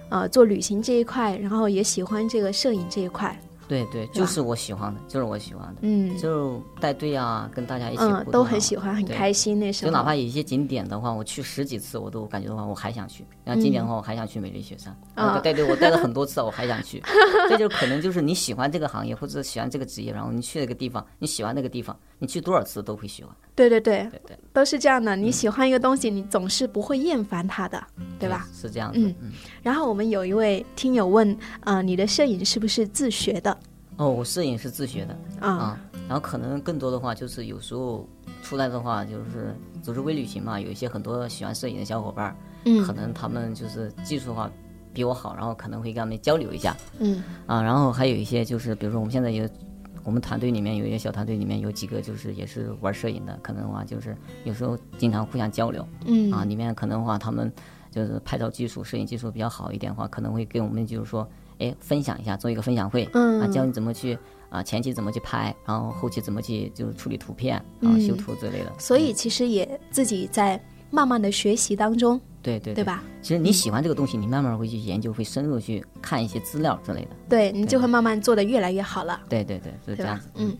[0.09, 9.97] 呃，做旅行这一块，然后也喜欢这个摄影这一块，对对，就是我喜欢的，就是我喜欢的，嗯就带队啊，跟大家一起互嗯，都很喜欢，很开心那时候就。
[9.97, 13.25] 哪怕有一些景点的话，我去十几次，我都感觉的话，我还想去。
[13.43, 14.93] 然后今年的话，我还想去美丽雪山。
[15.15, 17.01] 啊然后带队我带了很多次，我还想去。
[17.49, 23.35] 这就可能就是你喜欢这个行业或者喜欢这个职业，然后你去那个地方，你喜欢那个地方，你去多少次都会喜欢。
[23.55, 25.15] 对对对，对对，都是这样的。
[25.15, 27.81] 你喜欢一个东西，你总是不会厌烦它的，
[28.19, 28.45] 对吧？？
[28.53, 28.99] 是这样子。
[28.99, 29.31] 嗯嗯。
[29.65, 33.57] 然后我们有一位听友问，呃，你的摄影是不是自学的？
[33.97, 38.07] 哦，我摄影是自学的啊、啊，然后可能更多的话就是有时候
[38.43, 42.85] 出来的话，就是组织微旅行嘛，有一些很多喜欢摄影的小伙伴儿，嗯。
[42.85, 44.51] 可能他们就是技术的话
[44.93, 46.77] 比我好，然后可能会跟他们交流一下。
[46.99, 47.23] 嗯。
[47.47, 49.49] 啊，然后还有一些就是，比如说我们现在有
[50.03, 55.83] 我们团队里面有一些小团队里面有几个就是也是玩摄影的，可能的话就是有时候经常互相交流。
[56.05, 56.31] 嗯。
[56.31, 57.51] 啊，里面可能的话他们
[57.95, 61.25] 就是拍照技术、摄影技术比较好一点的话，可能会给我们就是说，
[61.59, 64.17] 哎，分享一下，做一个分享会，嗯啊，教你怎么去
[64.49, 68.73] 啊前期怎么去拍，然后后期怎么去就是处理图片，然后修嗯图之类的。
[68.77, 72.83] 所以其实也自己在慢慢的学习当中，对对对？
[72.83, 73.01] 吧？
[73.21, 77.09] 其实你喜欢这个东西，你慢慢会去研究，会深入去看一些资料之类的。
[77.29, 80.29] 对你就会慢慢做的越来越好了，对对对，是这样子？。
[80.35, 80.55] 嗯，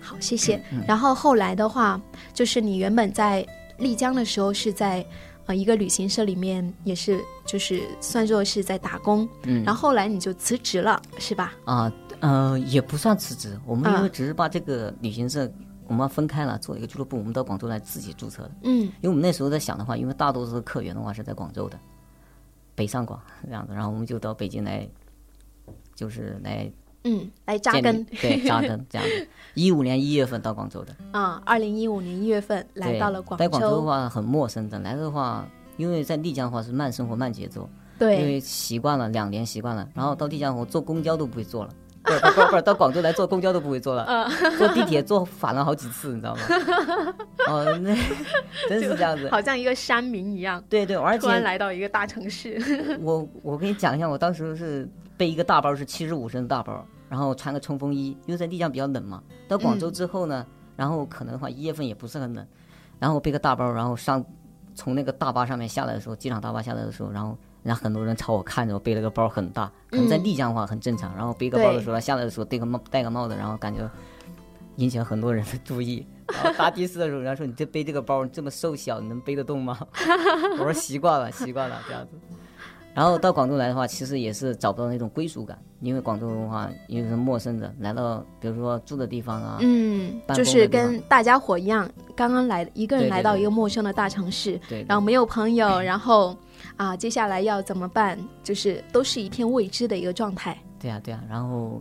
[0.00, 0.60] 好，谢谢。
[0.86, 2.00] 然后后来的话，
[2.34, 3.46] 就是你原本在
[3.78, 5.04] 丽江的时候是在
[5.46, 11.52] 呃一个旅行社里面，也是就是算作是在打工，嗯然后后来你就辞职了，是吧？
[11.64, 15.50] 啊，呃，也不算辞职，我们因为嗯只是把这个旅行社
[15.88, 18.52] 我们分开了，做一个俱乐部，我们到广州来自己注册的。
[18.62, 21.78] 嗯因为我们那时候在想的话，因为大多数的客源的话是在广州的，
[22.74, 24.88] 北上广这样子，然后我们就到北京来，
[25.94, 26.70] 就是来
[27.04, 28.04] 嗯，来扎根。
[28.04, 29.26] 对，扎根这样子。
[29.54, 41.70] 一五年一月份到广州的，啊，二零一五年一月份来到了广州在广州的话很陌生的，来的话，因为在丽江的话是慢生活慢节奏，对因，为习惯了两年习惯了，然后到丽江我坐公交都不会坐了。
[42.04, 46.40] 不是不是不是，到广州来坐公交都不会坐了，嗯坐地铁坐反了好几次，你知道吗？
[47.46, 47.94] 哦，那
[48.68, 49.28] 真是这样子。
[49.30, 52.60] 好像一个山民一样，对对，而突然且来到一个大城市。
[53.00, 59.22] 我我跟你讲一下，我当时是背一个大包，是七十五升的大包，然后穿个冲锋衣，因为在丽江比较冷嘛。
[59.48, 60.46] 到广州之后呢，
[60.76, 62.46] 然后可能的话一月份也不是很冷，
[62.98, 64.24] 然后背个大包，然后上
[64.74, 73.88] 从那个大巴上面下来的时候，机场大巴下来的时候，然后人家很多人朝我看着我背了个包很大，可能在丽江的话很正常，然后背个包的时候下来的时候戴个帽戴个帽子，然后感觉
[74.76, 76.06] 引起了很多人的注意。
[76.32, 79.78] 然后搭的士的时候，人家说你这背这个包，你这么瘦小，你能背得动吗？
[80.58, 82.18] 我说习惯了，习惯了这样子。
[82.94, 96.36] 然后到广州来的话，其实也是找不到那种归属感，因为广州的话，因为是陌生的，来到比如说住的地方啊，嗯，就是跟大家伙一样，刚刚来一个人来到一个陌生的大城市，对，然后没有朋友， 然后
[96.76, 98.18] 啊，接下来要怎么办？
[98.42, 100.56] 就是都是一片未知的一个状态。
[100.78, 101.80] 对呀、对呀、然后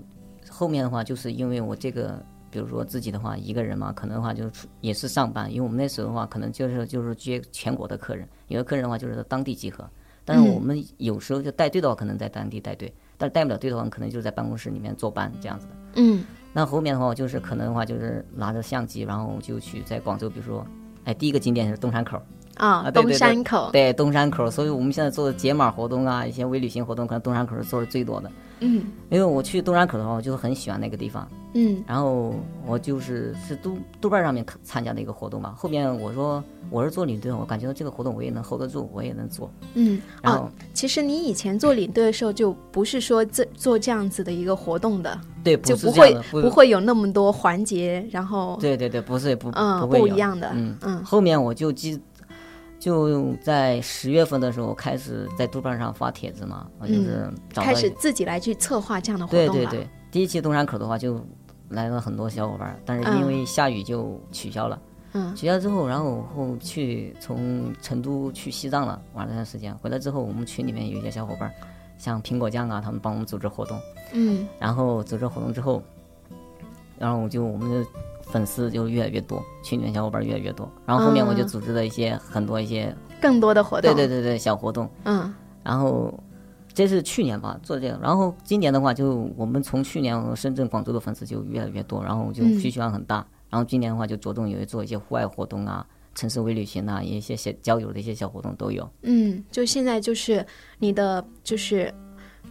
[0.50, 9.90] 后面的话，就是因为我这个，比如说自己的话，一个人嘛，可能的话就是也是上班，因为我们那时候的话，可能就是就是接全国的客人，有的客人的话就是当地集合，
[10.24, 15.74] 但是我们有时候就带队的话，可能在当地带队，但是带不了队的话，可能就是在办公室里面坐班这样子的。
[15.96, 20.66] 嗯那后面的话，我就是可能的话，就是拿着相机，然后就去在广州，比如说，
[21.06, 22.22] 哎，第一个景点是东山口，
[22.62, 28.32] 啊，东山口，对东山口，所以我们现在做的解码活动啊，一些微旅行活动，可能东山口是做的最多的。
[28.64, 31.28] 嗯因为我去东山口的话，我就很喜欢那个地方。
[31.54, 32.34] 嗯然后
[32.66, 35.56] 我就是是豆豆瓣上面参加的一个活动嘛。
[35.58, 39.52] 后面我说我是做领队，我感觉到这个活动我也能 hold 得住，我也能做。
[39.74, 40.00] 嗯。
[40.22, 49.52] 然后、哦，其实你以前做领队的时候，就不是说这做这样子的一个活动的，对，就不会不不会有那么多环节，然后对对对，不是不
[49.88, 52.00] 不一样的，嗯嗯后面我就记，
[52.82, 59.54] 就在十月份的时候开始在豆瓣上发帖子嘛，我就是找开始自己来去策划这样的活动了。
[59.54, 61.24] 对对对，第一期东山口的话就
[61.70, 64.82] 来了很多小伙伴儿，但是因为下雨就取消了。
[65.14, 69.76] 嗯取消之后，然后后去从成都去西藏了，玩了段时间。
[69.78, 71.54] 回来之后，我们群里面有一些小伙伴儿，
[71.98, 73.78] 像苹果酱啊，他们帮我们组织活动。
[74.14, 75.84] 嗯然后组织活动之后，
[76.98, 77.86] 然后我就我们的
[78.32, 80.70] 粉丝就越来越多，群里面小伙伴儿越来越多。
[80.86, 83.94] 然后后面我就嗯组织了一些、很多一些更多的活动。
[83.94, 84.90] 对对对对小活动。
[85.04, 86.12] 嗯然后
[86.74, 93.26] 这是去年吧做这个，然后今年的话就我们从去年深圳、广州的粉丝就越来越多，然后就嗯需求量很大。
[93.50, 98.90] 然后今年的话就着重有做一些户外活动啊，城市微旅行啊，一些小交友的一些小活动都有。
[99.02, 100.46] 嗯，就现在就是
[100.80, 101.94] 你的就是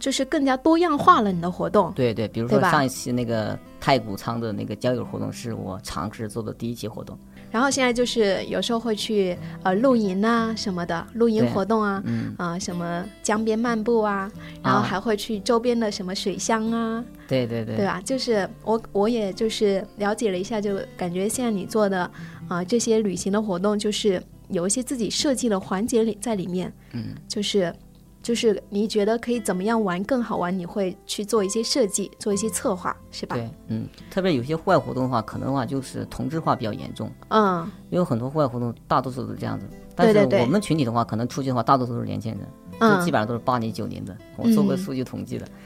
[0.01, 1.91] 就是更加多样化了，你的活动。
[1.95, 7.17] 对对，比如说上一期那个太古仓的那个交友活动是我尝试做的第一期活动。
[7.51, 14.31] 然后现在就是有时候会去呃露营啊什么的，露营活动啊，嗯，啊、什么江边漫步啊，
[14.63, 18.01] 然后啊还会去周边的什么水乡啊，对对对对吧？
[18.03, 22.09] 就是我我也就是了解了一下，就感觉现在你做的
[22.47, 27.73] 啊、这些旅行的活动，就是有一些自己设计的环节里在里面，嗯，就是
[28.21, 33.35] 就是你觉得可以怎么样玩更好玩，你会去做一些设计，做一些策划，是吧？
[33.35, 39.65] 对，嗯，特别有些户外活动的话，可能的话就是同质化比较严重，嗯因为很多户外活动大多数都是这样子。
[39.95, 42.41] 但是我们群体的话，可能出去的话，大多数都是年轻人，
[42.79, 44.15] 嗯就基本上都是八零九零的。
[44.37, 45.45] 我做过嗯数据统计的，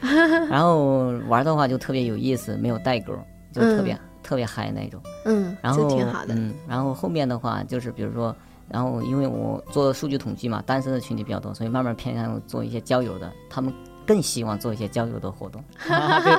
[0.50, 3.12] 然后玩的话就特别有意思，没有代沟，
[3.52, 5.00] 就特别、特别嗨那种。
[5.24, 6.34] 嗯，然后这挺好的。
[6.34, 8.34] 嗯，然后后面的话就是比如说，
[8.68, 13.72] 然后因为我做数据统计嘛，单身的群体比较多，所以慢慢偏向做一些交友的，他们
[14.06, 15.62] 更希望做一些交友的活动。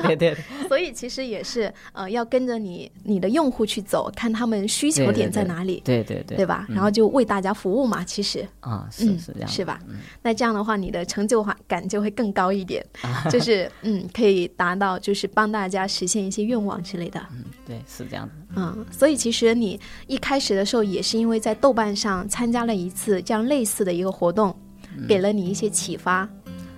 [0.02, 6.66] 对对对，所以其实也是呃，要跟着你你的用户去走，看他们需求点在哪里，对对对，对吧？
[6.68, 8.46] 然后就为大家服务嘛，其实。
[8.60, 9.80] 啊，是嗯是这样的，是吧？
[10.22, 12.84] 那这样的话，你的成就感就会更高一点，
[13.30, 17.20] 就是嗯，可以达到就是帮大家实现一些愿望之类的。
[17.32, 18.32] 嗯，对，是这样的。
[18.56, 24.56] 嗯，所以其实你一开始的时候也是因为在豆瓣上参加了一次这样类似的一个活动，
[24.96, 26.28] 嗯给了你一些启发，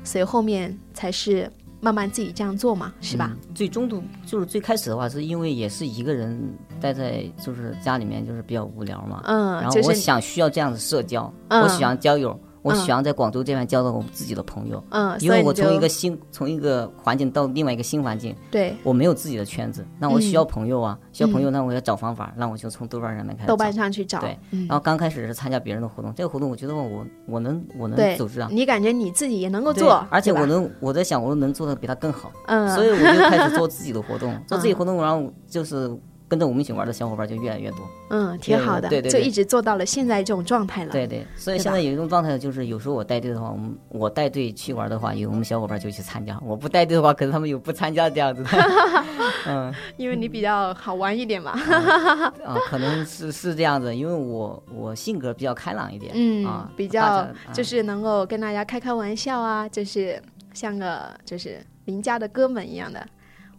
[0.05, 3.31] 所以后面才是慢慢自己这样做嘛，是吧？
[3.33, 6.39] 嗯最中途就是最开始的话，是因为也是一个人
[6.81, 9.23] 待在就是家里面，就是比较无聊嘛。
[9.27, 14.83] 嗯，然后我想需要这样的社交，嗯我喜欢交友，嗯喜欢在广州这边交到我们自己的朋友。
[14.91, 18.77] 嗯，因为我从一个新从一个环境到另外一个新环境，对。
[18.83, 23.73] 我没有自己的圈子，那我需要朋友啊，需要朋友，那我要找方法，那我就从豆瓣上面开始豆瓣。
[23.73, 24.67] 上去找，对嗯。
[24.69, 35.89] 然后刚开始是参加别人的活动，这个活动我觉得我我能我能组织啊，你感觉你自己也能够做，而且我能我在想我能做的比他更好，嗯，所以我就开始做自己的活动，做自己活动，然后就是
[36.31, 37.79] 跟着我们一起玩的小伙伴就越来越多。
[38.11, 40.93] 嗯，挺好的，对对对就一直做到了现在这种状态了。
[40.93, 48.51] 对对，所以现在有一种状态就是，有时候我带队的话，我们我带队去玩的话，有我们小伙伴就去参加；我不带队的话，可能他们有不参加这样子的。
[49.49, 51.51] 嗯因为你比较好玩一点嘛。
[52.47, 60.23] 啊，可能是是这样子，因为我我性格比较开朗一点，嗯，啊，比较就是能够跟大家开开玩笑啊，就是
[60.55, 63.05] 像个就是邻家的哥们一样的。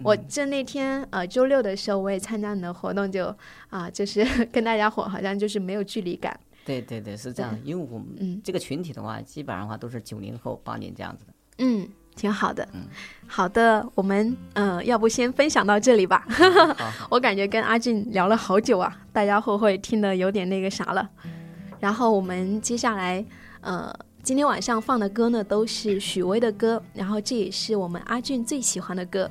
[0.04, 3.36] 我嗯这那天呃周六的时候，我也参加你的活动就，
[3.70, 6.40] 啊就是 跟大家伙好像就是没有距离感。
[6.64, 11.34] 对对对是这样，因为我们嗯这个群体的话，基本上的话都是九零后、八零这样子的。
[11.58, 12.68] 嗯，挺好的。
[12.74, 12.82] 嗯
[13.28, 16.26] 好的，我们呃要不先分享到这里吧。
[17.10, 21.10] 我感觉跟阿俊聊了好久啊，大家会不会听得有点那个啥了？
[21.80, 23.26] 然后我们接下来，
[23.62, 29.30] 呃，今天晚上放的歌呢都是许巍的歌，然后这也是我们阿俊最喜欢的歌。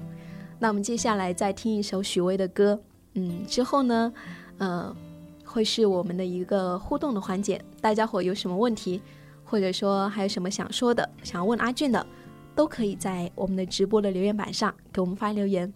[0.63, 2.79] 那我们接下来再听一首许巍的歌，
[3.15, 4.13] 嗯，之后呢，
[4.59, 4.95] 呃，
[5.43, 9.01] 会是我们的一个互动的环节，大家伙有什么问题，
[9.43, 12.07] 或者说还有什么想说的，想要问阿俊的，
[12.55, 15.73] 都可以在我们的直播的留言板上给我们发留言。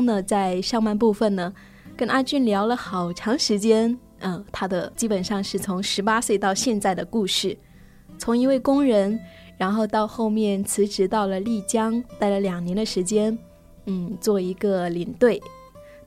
[0.00, 1.52] 刚呢，在上半部分呢，
[1.94, 3.98] 跟阿俊聊了好长时间。
[4.20, 7.54] 嗯、他的基本上是从十八岁到现在的故事，
[8.18, 9.20] 从一位工人，
[9.58, 13.36] 然后到后面辞职到了丽江，待了两年的时间，
[13.84, 15.38] 嗯，做一个领队，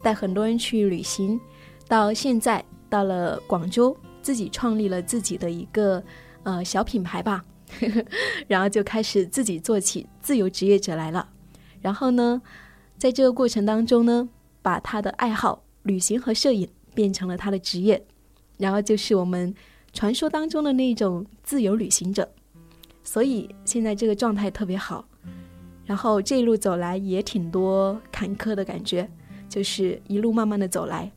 [0.02, 1.40] 带很多人去旅行，
[1.88, 6.04] 到现在到了广州，自己创立了自己的一个
[6.42, 7.46] 呃小品牌吧，
[8.48, 11.30] 然后就开始自己做起自由职业者来了。
[11.80, 12.42] 然后呢，
[13.04, 14.30] 在这个过程当中呢，
[14.62, 18.02] 把他的爱好旅行和摄影变成了他的职业，
[18.58, 19.54] 然后就是我们
[19.92, 22.26] 传说当中的那种自由旅行者。
[23.04, 25.04] 所以现在这个状态特别好，
[25.86, 29.06] 然后这一路走来也挺多坎坷的感觉，
[29.50, 31.12] 就是一路慢慢的走来。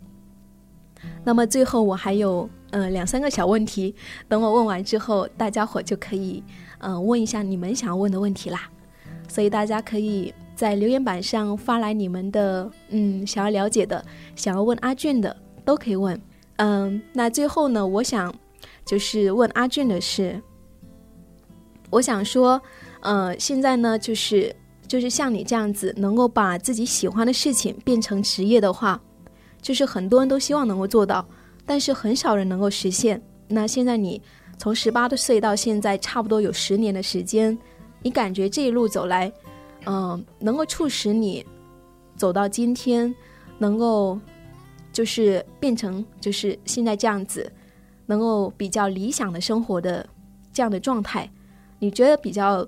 [1.22, 3.94] 那么最后我还有呃两三个小问题，
[4.26, 6.42] 等我问完之后，大家伙就可以
[6.78, 8.68] 嗯、问一下你们想要问的问题啦。
[9.28, 14.04] 所以大家可以在留言板上发来你们的嗯想要了解的、
[14.34, 16.20] 想要问阿俊的都可以问。
[16.56, 18.34] 嗯，那最后呢，我想
[18.84, 20.40] 就是问阿俊的是，
[21.90, 22.60] 我想说，
[23.00, 24.56] 呃，现在呢，就是
[24.88, 28.98] 就是像你这样子，能够把自己喜欢的事情变成职业的话，
[29.60, 31.22] 就是很多人都希望能够做到，
[31.66, 33.20] 但是很少人能够实现。
[33.48, 34.22] 那现在你
[34.56, 37.56] 从十八岁到现在，差不多有十年的时间，
[38.02, 39.30] 你感觉这一路走来，
[39.86, 41.44] 嗯、能够促使你
[42.14, 43.12] 走到今天，
[43.58, 44.18] 能够
[44.92, 47.50] 就是变成就是现在这样子，
[48.06, 50.06] 能够比较理想的生活的
[50.52, 51.30] 这样的状态，
[51.78, 52.66] 你觉得比较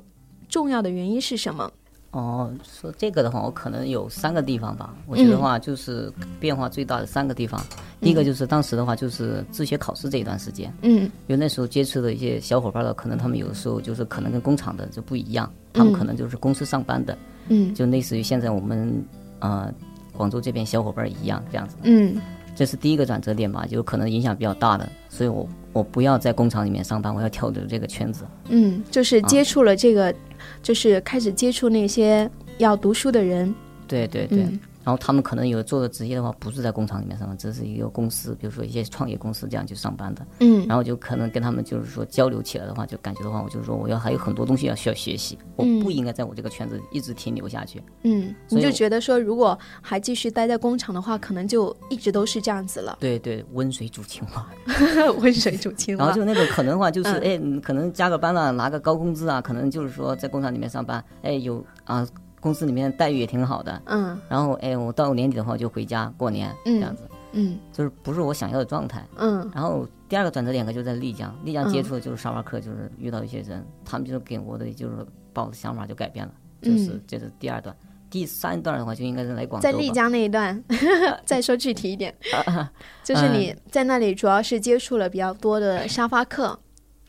[0.48, 1.70] 重要的原因是什么？
[2.10, 4.94] 哦，说这个的话，我可能有三个地方吧。
[5.06, 7.60] 我觉得话就是变化最大的三个地方。
[8.00, 11.02] 第一个就是当时的话，就是自学考试这一段时间，嗯。
[11.02, 17.74] 因为那时候接触的一些小伙伴的，可能他们有的时候就是可能跟工厂的就不一样，他们可能就是公司上班的，嗯。
[17.74, 19.04] 就类似于现在我们
[19.40, 19.70] 呃
[20.16, 21.76] 广州这边小伙伴一样这样子。
[21.82, 22.16] 嗯。
[22.56, 28.24] 这是第一个转折点吧，就可能影响比较大的，所以我我不要在工厂里面上班，我要跳出这个圈子。
[28.48, 30.12] 嗯，就是接触了这个，
[30.62, 33.54] 就是开始接触那些要读书的人。
[33.86, 34.38] 对对对。
[34.40, 40.26] 嗯然后他们可能有做的职业的话，不是在工厂里面上班，只是一个公司，比如说一些创业公司这样去上班的。
[40.40, 47.82] 嗯然后就可能跟他们就是说交流起来的话，就感觉的话，我就是说我要还有很多东西要需要学习，我嗯不应该在我这个圈子一直停留下去。
[48.04, 54.48] 嗯，你就觉得说，如果还继续待在工厂的话，可能就一直都是这样子了，对对，温水煮青蛙。
[55.20, 56.18] 温水煮青蛙 然后。
[56.18, 62.08] 就那种可能的话，就是嗯哎、嗯可能加个班了，拿个高工资啊，可能就是说在工厂里面上班，哎，有啊，
[62.40, 63.82] 公司里面待遇也挺好的。
[63.86, 64.20] 嗯。
[64.28, 67.58] 然后哎，我到年底的话就回家过年，嗯这样子，嗯。
[67.72, 69.04] 就是不是我想要的状态。
[69.16, 69.50] 嗯。
[69.54, 71.72] 然后第二个转折点可就在丽江，丽江嗯。
[71.72, 76.32] 接触的就是沙发客，就是遇到一些人，他们就是给我的就是把我的想法就改变了，
[76.62, 77.74] 就是、嗯这是第二段。
[78.10, 80.64] 第三段的话就应该是来广州在丽江那一段，
[81.26, 82.14] 再说具体一点，
[83.04, 86.58] 就是你在那里主要是接触了比较多的沙发客，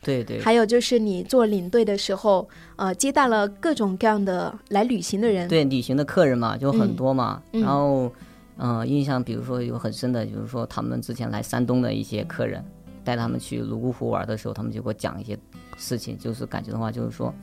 [0.02, 5.46] 对对还有就是你做领队的时候，呃，接待了各种各样的来旅行的人。
[5.46, 7.42] 对旅行的客人嘛，就很多嘛。
[7.52, 8.12] 嗯嗯然后，
[8.56, 12.64] 呃，印象比如说有很深的，就是说他们之前来山东的一些客人，
[13.04, 15.38] 带他们去泸沽湖玩的时候，他们就给我讲一些
[15.76, 17.34] 事情，就是感觉的话，就是说，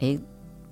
[0.00, 0.18] 哎，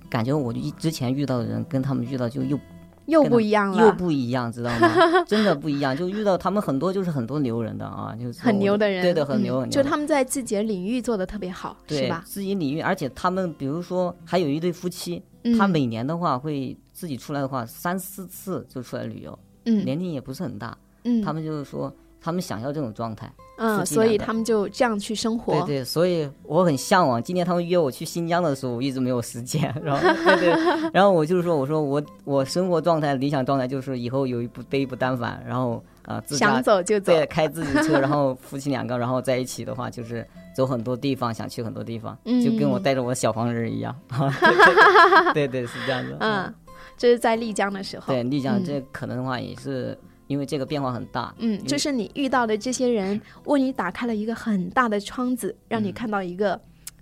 [0.09, 2.59] 感觉我一之前遇到的人跟他们遇到就又
[3.07, 4.89] 又不一样了，又不一样，知道吗？
[5.27, 9.83] 真的不一样，就遇到他们很多就是很多牛人的啊，就是很牛的人，对的，很牛嗯很牛。
[9.83, 12.23] 就他们在自己的领域做的特别好，是对吧？
[12.25, 23.31] 自己领域，而且他们比如说还有一对夫妻，嗯他每年的话会自己出来的话三四次就出来旅游，嗯年龄也不是很大，嗯他们就是说他们想要这种状态。
[23.57, 25.53] 嗯，所以他们就这样去生活。
[25.65, 27.21] 对对，所以我很向往。
[27.23, 29.73] 今年他们约我去新疆的时候，我一直没有时间。
[29.83, 37.13] 然后对对，然后我就是说，我说我我生活状态理想状态就是以后有一部背一部单反，然后啊、呃、自驾想走就走。
[37.13, 43.95] 对开自己车，然后夫妻两个然后在一起的话，就是走很多地方，想去很多地方，嗯就跟我带着我的小黄人一样。
[45.33, 46.17] 对对是这样的。
[46.19, 46.53] 嗯，
[46.97, 48.13] 这是在丽江的时候。
[48.13, 49.97] 对丽江嗯这可能的话也是
[50.27, 51.33] 因为这个变化很大。
[51.37, 56.59] 嗯，就是你遇到的这些人，为你打开了一个很大的窗子，让你嗯看到一个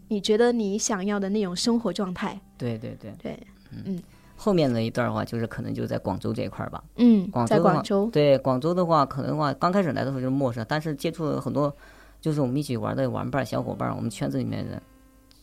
[0.08, 2.40] 你觉得你想要的那种生活状态。
[2.58, 3.40] 对对对，对，
[3.86, 4.02] 嗯
[4.36, 6.84] 后面的一段的话，就是可能就在广州这一块儿吧。
[6.98, 11.74] 嗯，在广州的话广州，对广州的话，可能的话刚开始来的时候就是陌生，但是接触了很多，
[12.20, 14.82] 就是我们一起玩的玩伴、小伙伴，我们圈子里面的人，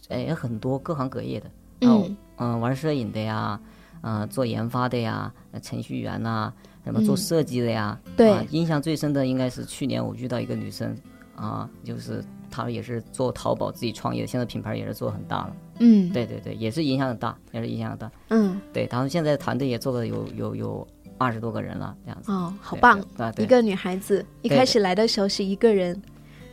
[0.08, 3.58] 哎，也很多各行各业的，然后嗯嗯、玩摄影的呀，
[4.02, 6.52] 嗯、做研发的呀，呃程序员呐、
[6.84, 7.16] 什么做嗯。
[7.16, 8.30] 设计的呀，对。
[8.30, 10.96] 啊印象最深的应该是去年我遇到一个女生，
[11.34, 22.32] 啊，就是她也是做淘宝自己创业，现在品牌也是做很大了，嗯，对对对，也是影响很大，也是影响很大，嗯，对，他们现在团队也做了有有有二十多个人了，这样子。
[22.32, 23.02] 哦，好棒！
[23.38, 26.00] 一个女孩子一开始来的时候是一个人，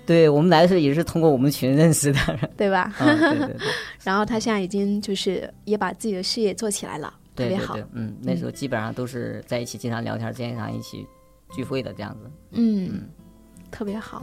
[0.05, 2.19] 对我们来的时候也是通过我们群认识的，
[2.55, 2.93] 对吧？
[2.99, 3.57] 啊，对对对，
[4.03, 11.07] 然后她现在已经就是也把自己的事业做起来了，对对对。，嗯，那时候基本上都是在一起经常聊天，经常一起
[11.51, 12.29] 聚会的这样子。
[12.51, 13.07] 嗯，
[13.71, 14.21] 特别好。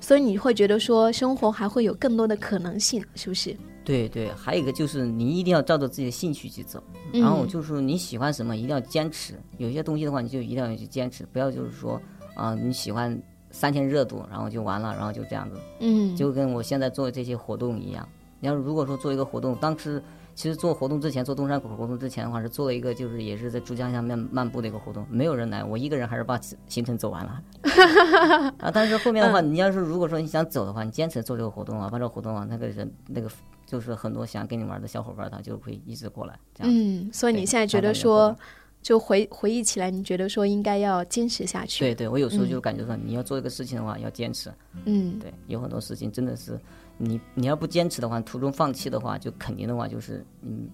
[0.00, 3.54] 所以你会觉得说生活还会有更多的可能性，是不是？
[3.84, 6.82] 对对，还有一个就是你一定要照着自己的兴趣去走，
[7.12, 12.00] 嗯然后就是说你喜欢什么一定要坚持，有些东西的话你就一定要去坚持，不要就是说
[12.34, 13.20] 啊、你喜欢
[13.50, 18.08] 三天热度，然后就完了，然后就这样子，嗯，就跟我现在做的这些活动一样。
[18.38, 20.02] 你要如果说做一个活动，当时
[20.34, 27.42] 其实做活动之前，做东山口活动之前的话，是做了一个就是也是在珠江下面漫步的一个活动，没有人来，我一个人还是把行程走完了。
[28.58, 33.28] 啊，但是后面的话，你要是如果说你想走的话，你坚持做这个活动啊，把这个活动啊，那个人那个
[33.66, 36.38] 就是很多想跟你玩的小伙伴，他就会一直过来。
[36.54, 38.34] 这样，嗯，所以你现在觉得说，
[38.82, 41.84] 就回回忆起来，你觉得说应该要坚持下去。
[41.84, 44.50] 对对，我有时候就感觉说，你要做一个事情的话，要坚持。
[44.86, 46.58] 嗯，对，有很多事情真的是
[47.02, 50.68] 你你要不坚持的话，途中放弃的话，就肯定的话就是嗯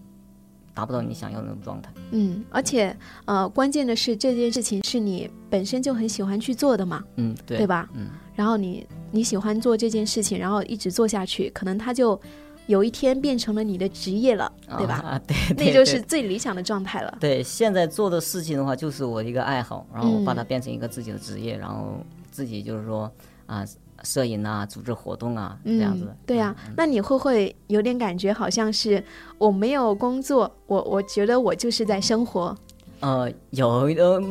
[0.74, 1.90] 达不到你想要的那种状态。
[2.10, 7.88] 嗯，而且呃，关键的是这件事情是你本身就很喜欢去做的嘛，嗯，对，对吧？
[7.94, 12.20] 嗯，然后你你喜欢做这件事情，然后一直做下去，可能它就
[12.66, 14.96] 有一天变成了你的职业了，对吧？
[14.96, 17.16] 啊，对，对那就是最理想的状态了。
[17.20, 23.10] 对，现在做的事情的话，就是我一个爱好，然后我把嗯它变成一个自己的职业，然后自己就是说
[23.46, 23.64] 啊，
[24.02, 29.02] 摄影啊，组织活动啊，这样子嗯。，对呀、那你会不会有点感觉好像是
[29.38, 32.56] 我没有工作，我我觉得我就是在生活。
[33.00, 34.22] 呃，有呃，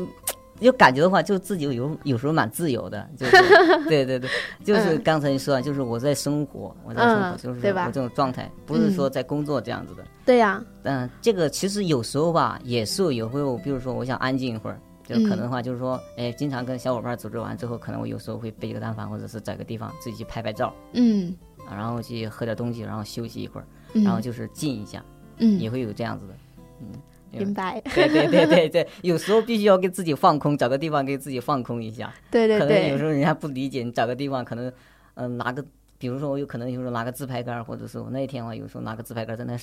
[0.59, 3.31] 有感觉的话，就自己有有时候蛮自由的，就是
[3.89, 4.29] 对对对，
[4.63, 10.03] 就是嗯刚才你说啊，就是我在生活，我在生活，嗯就是我这种状态，不是说在工作这样子的。
[10.25, 21.35] 对呀、嗯，这个其实有时候吧，也是有会有，比如说我想安静一会儿，就可能的话，就是说，哎，经常跟小伙伴组织完之后，可能我有时候会背个单反，或者是找个地方自己去拍拍照，嗯
[21.67, 25.03] 啊然后去喝点东西，然后休息一会儿，嗯，然后就是静一下，
[25.37, 26.33] 嗯也会有这样子的。
[26.81, 26.87] 嗯，
[27.31, 32.13] 明白，对对对对对，有时候必须要给自己放空，找个地方给自己放空一下。
[32.31, 34.71] 对对对可能有时候人家不理解，你找个地方可能，
[35.13, 35.63] 嗯、拿个，
[35.97, 39.55] 比如说我有可能有时候拿个自拍杆，或者是我那一天的话，有时候拿个自拍杆在那。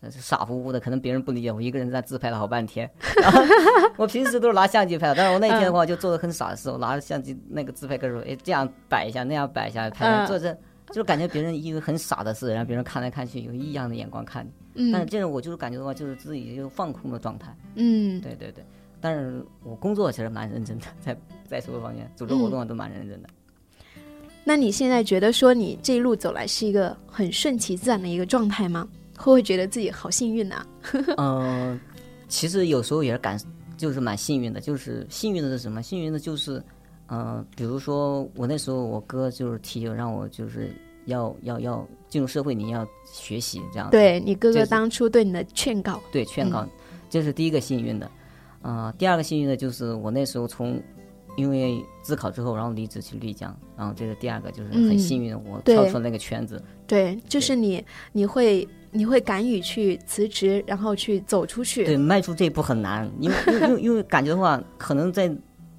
[0.00, 2.90] 呃傻乎乎的，可能别人不理解我一个人在自拍了好半天。
[3.22, 3.40] 然后
[3.96, 10.56] 我平时都是拿相机拍的，但是我那天的话就做的很傻的事，我拿着相机那个自拍杆儿说，哎，这样摆一下，那样摆一下，拍嗯做这，
[10.92, 14.90] 就感觉别人一个很傻的事，让别人看来看去有异样的眼光看你。
[14.90, 17.54] 但是嗯这种我就是感觉的话，就是自己就放空的状态。
[17.76, 18.64] 嗯对对对，
[19.00, 21.16] 但是我工作其实蛮认真的，在
[21.46, 23.28] 在所有方面组织活动啊都蛮认真的。
[24.44, 28.88] 那你现在觉得说你这一路走来是一个很顺其自然的一个状态吗？
[29.22, 30.66] 会不会觉得自己好幸运呐、
[31.16, 31.78] 嗯、
[32.26, 33.38] 其实有时候也是感，
[33.76, 34.60] 就是蛮幸运的。
[34.60, 35.80] 就是幸运的是什么？
[35.80, 36.60] 幸运的就是，
[37.06, 43.92] 嗯、比如说我那时候我哥就是提醒让我就是要要要进入社会，你要学习这样子。
[43.92, 46.66] 对你哥哥当初对你的劝告，对，劝告，
[47.08, 48.10] 这是第一个幸运的。
[48.62, 50.82] 呃，第二个幸运的就是我那时候从
[51.36, 56.60] 因为自考之后，然后离职去丽江，然后这是第二个，就是很嗯幸运的，我跳出那个圈子。
[56.88, 61.84] 对，就是你你会你会敢于去辞职，然后去走出去。
[61.84, 63.36] 对，迈出这一步很难，因为
[63.68, 65.34] 因为因为感觉的话，可能在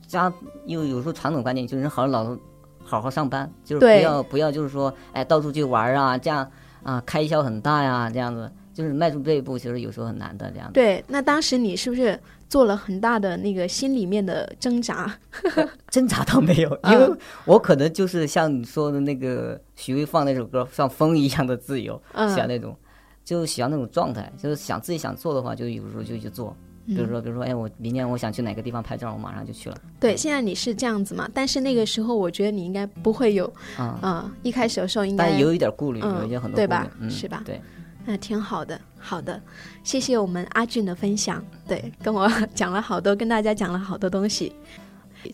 [0.08, 0.34] 家，
[0.66, 2.38] 因为有时候传统观念就是人好好老
[2.84, 6.50] 好好上班，就是不要不要就是说，哎，到处去玩啊，这样
[6.84, 10.74] 啊，开销很大呀，这样子，就是迈出这一步，其实有时候很难的，这样子。
[10.74, 15.16] 对，那当时你是不是做了很大的那个心里面的挣扎？
[15.90, 22.76] 挣扎倒没有，因嗯为我可能就是像你说的那个许巍放那首歌，像风一样的自由，嗯想那种，
[23.24, 26.56] 就喜欢那种状态，就是想自己想做的话，就有时候就去做。
[26.86, 29.78] 比如说，比如说，哎，我明年我想去哪个地方拍照，我马上就去了。
[30.02, 31.30] 对，现在你是这样子嘛？
[31.34, 33.46] 但是那个时候，我觉得你应该不会有
[33.78, 36.86] 啊、啊、一开始的时候应该但有一点顾虑，嗯有一些很多对吧？
[37.10, 37.42] 是吧？
[37.46, 37.62] 对，
[38.06, 39.42] 那挺好的，好的，
[39.86, 44.54] 谢谢我们阿俊的分享，对，跟我讲了好多，跟大家讲了好多东西。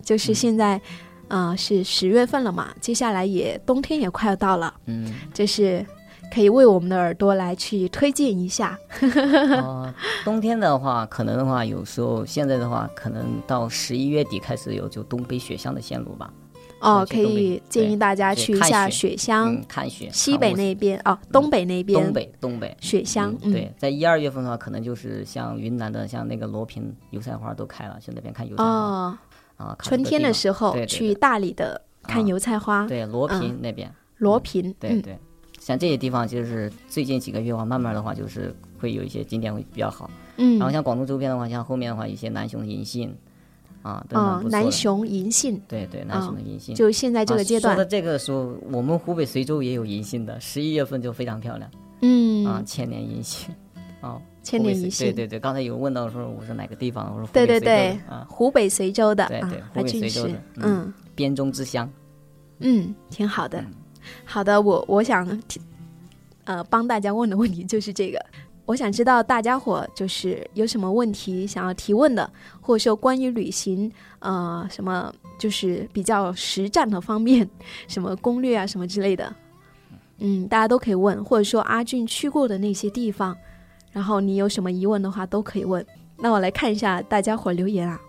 [0.04, 0.80] 就是现在，
[1.30, 5.84] 呃，是十月份了嘛，接下来也冬天也快要到了，嗯，就是
[6.34, 8.78] 可以为我们的耳朵来去推荐一下。
[9.64, 16.32] 哦， 冬天的话，可能的话，有时候现在的话，可能到十一月底开始有就东北雪乡的线路吧。
[16.82, 19.10] 哦，可以建议大家去一下看雪。
[19.10, 20.10] 雪乡，嗯，看雪。
[20.14, 22.78] 西北那边哦，东北那边东北东北。
[22.80, 29.18] 雪乡，嗯，对，在一二月份的话，可能就是像云南的，像那个罗平油菜花都开了，去那边看油菜花、哦，
[29.58, 29.76] 啊。
[29.80, 32.26] 春天的时候对对去大理的看啊。
[32.26, 33.40] 油菜花，对罗嗯。
[33.42, 35.20] 平那边，罗平，嗯，对对，
[35.70, 40.10] 像这些地方，就是最近几个月的话，慢慢的话，就是会有一些景点会比较好。
[40.38, 43.16] 嗯，然后像广东周边的话，像后面的话，一些南雄的银杏
[43.84, 44.58] 啊，都蛮哦不，错的。
[44.58, 46.74] 南雄银杏，对对，南雄的银杏。
[46.74, 51.70] 就现在这个阶段啊、说，到这个时候，我们湖北随州也有银杏的，十一月份就非常漂亮、
[52.02, 53.54] 嗯，啊，千年银杏。
[54.02, 61.88] 哦，千湖北随年银杏，对对对，刚才有问到说我是哪个地方，我说湖对对北随州的对啊，湖北随州的啊对对，湖北随州的，嗯嗯边中之乡。
[62.58, 63.72] 嗯，挺好的嗯。
[64.26, 65.60] 好的，我我想提
[66.46, 68.20] 呃帮大家问的问题就是这个。
[68.66, 72.32] 我想知道大家伙就是有什么问题想要提问的，
[72.62, 77.50] 或者说关于旅行，呃，什么就是比较实战的方面，
[77.90, 79.36] 什么攻略啊什么之类的，
[80.20, 83.36] 嗯，大家都可以问，或者说阿俊去过的那些地方，
[83.92, 85.84] 然后你有什么疑问的话都可以问。
[86.16, 88.00] 那我来看一下大家伙留言啊。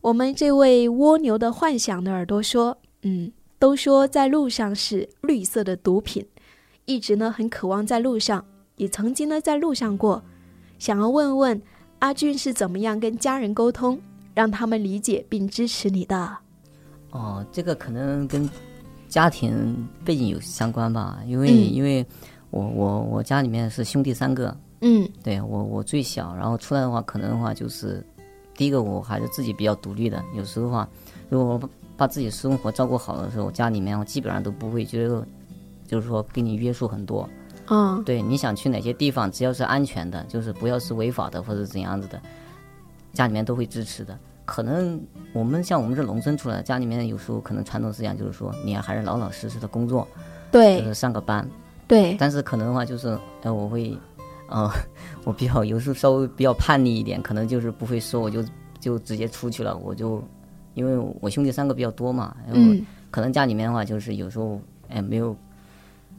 [0.00, 6.24] 我们这位蜗牛的幻想的耳朵说，嗯，都说在路上是绿色的毒品，
[6.84, 8.44] 一直呢很渴望在路上，
[8.76, 10.22] 也曾经呢在路上过，
[10.78, 11.60] 想要问问
[11.98, 14.00] 阿俊是怎么样跟家人沟通，
[14.32, 16.36] 让他们理解并支持你的。
[17.10, 18.48] 哦，这个可能跟
[19.08, 21.74] 家庭背景有相关吧，因为、嗯。
[21.74, 22.06] 因为
[22.50, 25.08] 我我我家里面是兄弟三个，嗯。
[25.24, 28.06] 对我我最小，然后出来的话，可能的话就是
[28.54, 30.88] 第一个我还是自己比较独立的，有时候的话，
[31.28, 35.26] 如果我把把自己生活照顾好的时候，家里面我基本上都不会觉得，
[35.84, 37.28] 就是说给你约束很多。
[37.70, 42.18] 嗯对，你想去哪些地方，只要是安全的，就是不要是违法的或者怎样子的，
[43.12, 44.16] 家里面都会支持的。
[44.46, 44.98] 可能
[45.34, 50.06] 我们像我们这农村出来的，家里面有时候可能传统思想就是说，你还是老老实实的工作，
[50.50, 51.46] 就对是上个班。
[51.86, 53.94] 对，但是可能的话就是，呃，我会，
[54.48, 54.70] 呃，
[55.24, 58.42] 我比较有时候稍微比较叛逆一点，可能就是不会说，我就
[58.80, 60.22] 就直接出去了，我就
[60.78, 62.86] 因为我兄弟三个比较多嘛，然后嗯。
[63.10, 64.60] 可能家里面的话就是有时候
[64.90, 65.34] 哎没有，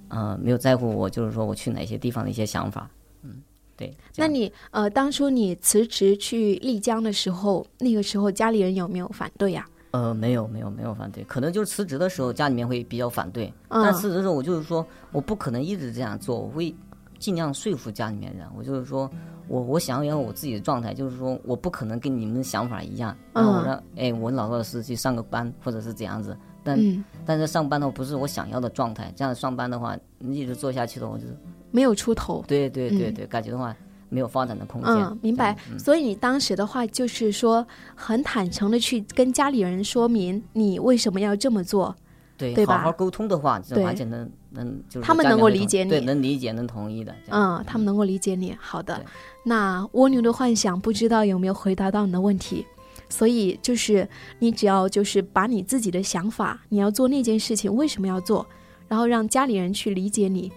[0.07, 2.89] 呃没有在乎我就是说我去哪些地方的一些想法，
[3.22, 3.43] 嗯，
[3.78, 3.95] 对。
[4.18, 13.84] 那你呃，当初你辞职去丽江的时候，那个时候家里人有没有反对呀、呃，没有没有没有反对，可能就是辞职的时候家里面会比较反对，嗯。
[13.84, 16.74] 但辞职的时候我就是说我不可能一直这样做，我会
[17.20, 19.07] 尽量说服家里面人，我就是说
[19.50, 31.36] 我我想要我自己的状态，就是说我不可能跟你们的想法一样，然后我嗯让哎我老老实实去上个班或者是怎样子，但、嗯，但是上班的话不是我想要的状态，这样上班的话你一直做下去的话，就是
[31.72, 32.43] 没有出头。
[32.47, 33.76] 对对对嗯对，感觉的话
[34.10, 35.58] 没有发展的空间，嗯，明白。
[35.72, 41.95] 嗯所以你当时的话，就是说很坦诚的去跟家里人说明你为什么要这么做。
[42.38, 47.16] 对，对吧好好沟通的话，这对完全能能就是他们能够理解你对，能理解能同意的。
[47.30, 48.56] 嗯，他们能够理解你。
[48.60, 49.04] 好的，
[49.43, 52.66] 那蜗牛的幻想不知道有没有回答到你的问题。
[53.12, 58.45] 所以就是你只要就是把你自己的想法，你要做那件事情为什么要做，
[58.88, 60.52] 然后让家里人去理解你，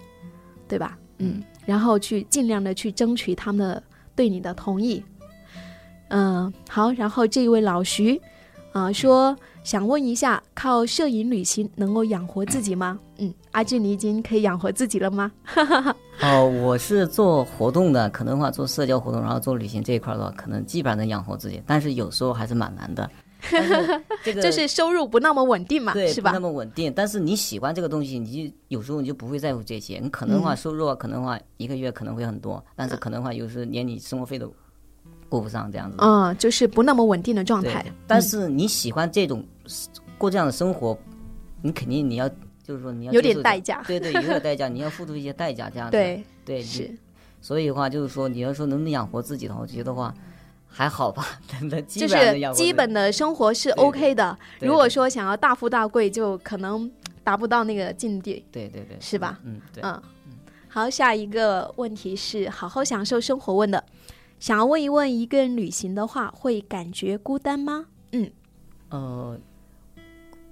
[0.67, 0.95] 对吧？
[1.17, 3.83] 嗯，然后去尽量的去争取他们的
[4.15, 5.03] 对你的同意。
[6.09, 8.21] 嗯，好，然后这一位老徐，
[8.71, 12.99] 啊、说想问一下，靠摄影旅行能够养活自己吗？
[13.17, 15.31] 嗯，阿俊，你已经可以养活自己了吗？
[16.21, 23.09] 哦，我是做活动的，可能的话做社交活动，然后做旅行这一块的话，可能基本上能养活自己，但是有时候还是蛮难的。
[24.23, 26.39] 这个 就是收入不那么稳定嘛，是吧对不那？
[26.41, 29.97] 么稳定，但是你喜欢这个东西，你就有时候你就不会在乎这些。
[30.03, 34.53] 你可能的话嗯收入啊，可能的话一个月可能会很多，但是可能的话有时连你生活费都
[35.37, 35.97] 顾不上这样子。
[35.99, 39.43] 嗯，就是不那么稳定的状态。，但是你喜欢这种
[40.17, 40.97] 过这样的生活，
[41.61, 42.29] 你肯定你要
[42.63, 45.91] 就是说你要有接受这点代价对对，有点代价，你要付出一些代价这样子。
[45.91, 46.89] 对，对，是，
[47.41, 50.13] 所以的话就是说，你要说能不能养活自己的话，我觉得话
[50.67, 52.15] 还好吧， 真的就是
[52.53, 54.37] 基本的生活是 OK 的。
[54.59, 56.89] 对如果说想要大富大贵，就可能
[57.23, 58.45] 达不到那个境地。
[58.51, 59.83] 对对对，是吧嗯，对。
[59.83, 60.01] 嗯，
[60.69, 63.83] 好，下一个问题是好好享受生活问的，
[64.43, 67.85] 想要问一问，一个人旅行的话，会感觉孤单吗？
[68.11, 68.29] 嗯，
[68.89, 69.39] 呃，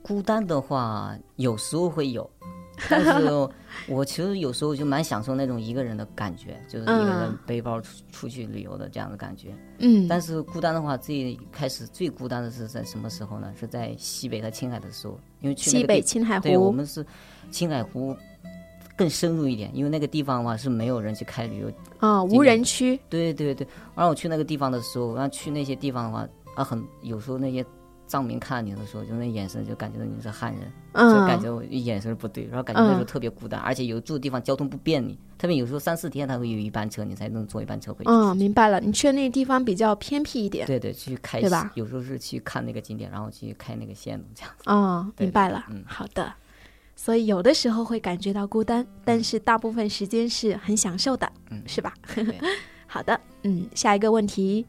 [0.01, 2.31] 孤单的话有时候会有，
[2.89, 3.49] 但是
[3.89, 9.53] 我其实有时候就蛮享受那种一个人的感觉，就是一个人嗯背包出出去旅游的这样的感觉。
[9.79, 13.53] 嗯，但是孤单的话，最开始最孤单的是在什么时候呢？
[13.59, 17.05] 是在西北和青海的时候，因为去那西北青海湖对，我，们是
[17.51, 18.15] 青海湖
[18.95, 21.71] 更深入一点，因为那个地方的话是没有人去开旅游。
[21.99, 27.65] 啊，无人区，对对对，然后我去那个地方的时候，然后去那些地方的话，啊，很有时候那些
[28.07, 30.63] 藏民看你的时候，就那眼神就感觉到你是汉人，
[30.93, 38.11] 就感嗯，觉我眼神不对，然后感觉那时候嗯特别孤单，而且有住的地方交通不便利，特别有时候三四天才会有一班车，你才能坐一班车回去。
[38.11, 38.79] 嗯，明白了。
[38.81, 44.51] 你去的那个地方比较偏僻一点，对对，去开对吧有时候是去看那个景点，然后去开那个线路这样。
[44.65, 45.65] 哦，对明白了。
[45.69, 46.33] 嗯好的。
[46.95, 51.93] 所以有的时候会感觉到孤单，但是大部分时间是很享受的，嗯是吧？
[52.13, 52.25] 对
[52.85, 54.65] 好的，嗯，下一个问题，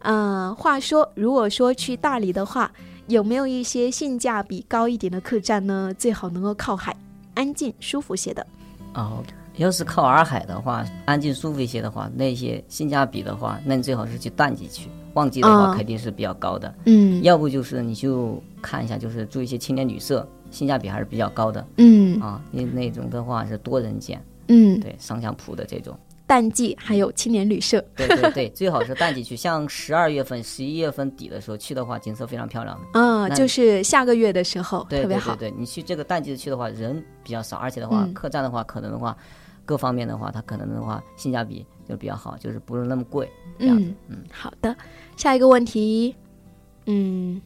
[0.00, 2.72] 嗯、话说，如果说去大理的话，
[3.08, 5.92] 有没有一些性价比高一点的客栈呢？
[5.98, 6.96] 最好能够靠海，
[7.34, 8.46] 安静舒服些的。
[8.94, 9.22] 哦，
[9.56, 16.72] 要是靠洱海的话，安静舒服一些的话，那些性价比的话，那你最好是去淡季去，旺季的话嗯肯定是比较高的。
[16.86, 22.42] 嗯要不就是你就看一下，就是住一些青年旅社，性价比还是比较高的嗯啊。
[22.50, 25.98] 那那种的话是多人间，嗯，对上下铺的这种。
[26.26, 32.86] 淡季还有青年旅社，对对对， 最好是淡季去，像十二月份、十一月份底的时候去的话，景色非常漂亮的。
[32.92, 35.34] 嗯，就是下个月的时候对特别好。
[35.34, 39.16] 对对对，你去这个淡季去的话，人比较少，而且的话，嗯客栈的话，可能的话，
[39.64, 43.28] 各方面的话，它可能的话性价比就比较好，就是不是那么贵。
[43.58, 44.76] 这样子嗯嗯，好的。
[45.16, 46.14] 下一个问题，
[46.86, 47.42] 嗯，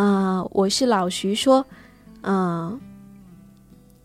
[0.00, 1.62] 呃，我是老徐说，
[2.22, 2.80] 嗯、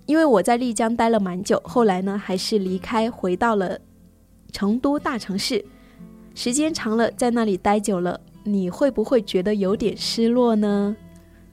[0.05, 3.79] 因为我在丽江待了蛮久，后来呢还是离开，回到了
[4.51, 5.63] 成都大城市，
[6.33, 10.93] 时间长了，在那里待久了，你会不会觉得有点失落呢？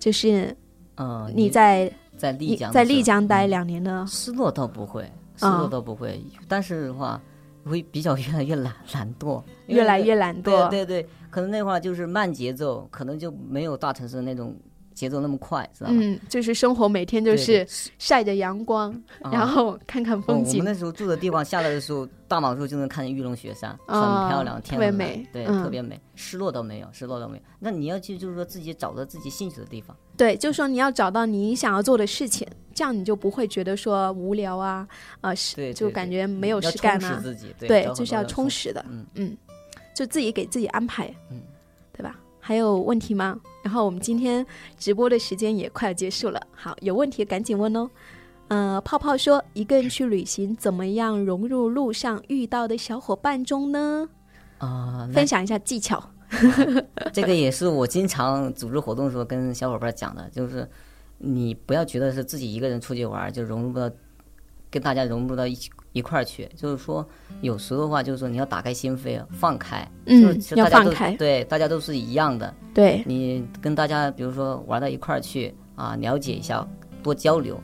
[0.01, 0.57] 就是
[0.97, 5.05] 嗯，你在在丽江在丽江待嗯两年呢，失落倒不会，
[5.37, 5.61] 失啊。
[5.61, 7.21] 落倒不会，但是的话
[7.65, 10.69] 会比较越来越懒懒惰，越来越懒惰。
[10.69, 14.55] 对对对，可能那会儿就是慢节奏，可能就没有大城市那种
[14.93, 15.97] 节奏那么快，知道吧？
[15.99, 17.67] 嗯，就是生活每天就是
[17.99, 20.61] 晒着阳光，啊然后看看哦风景。
[20.61, 25.99] 我们那时候住的地方，下来的时候，大马路就能看见玉龙雪山，很哦漂亮，天特别很美对，嗯特别美。
[26.15, 27.43] 失落倒没有，失落倒没有。
[27.59, 29.97] 那你要去，就是说自己找到自己兴趣的地方。
[30.19, 34.87] 对，就是说你要找到你想要做的事情，这样你就不会觉得说无聊啊，
[35.23, 37.09] 呃，是对，就感觉没有事干啊。
[37.09, 39.37] 充实自己，对，对，就是要充实的，嗯嗯，
[39.95, 41.41] 就自己给自己安排，嗯，
[41.93, 42.19] 对吧？
[42.41, 43.39] 还有问题吗？
[43.63, 44.45] 然后我们今天
[44.77, 47.89] 直播的时间也快要结束了，好，有问题赶紧问哦。
[48.49, 54.09] 呃，泡泡说，一个人去旅行，怎么样融入路上遇到的小伙伴中呢？
[54.59, 56.03] 啊、那分享一下技巧。
[57.13, 60.69] 这个也是我经常组织活动的时候跟小伙伴讲的，就是
[61.19, 63.91] 你不要觉得是自己一个人出去玩就融入不到，
[64.71, 66.49] 跟大家融入到一起一块儿去。
[66.57, 67.07] 就是说，
[67.41, 72.53] 有时候的话，就是说你要打开心扉，放开，就是大家都要放开对，大家都是一样的。
[72.75, 76.67] 对，你跟大家，比如说玩到一块儿去啊，了解一下，
[77.03, 77.61] 多交流，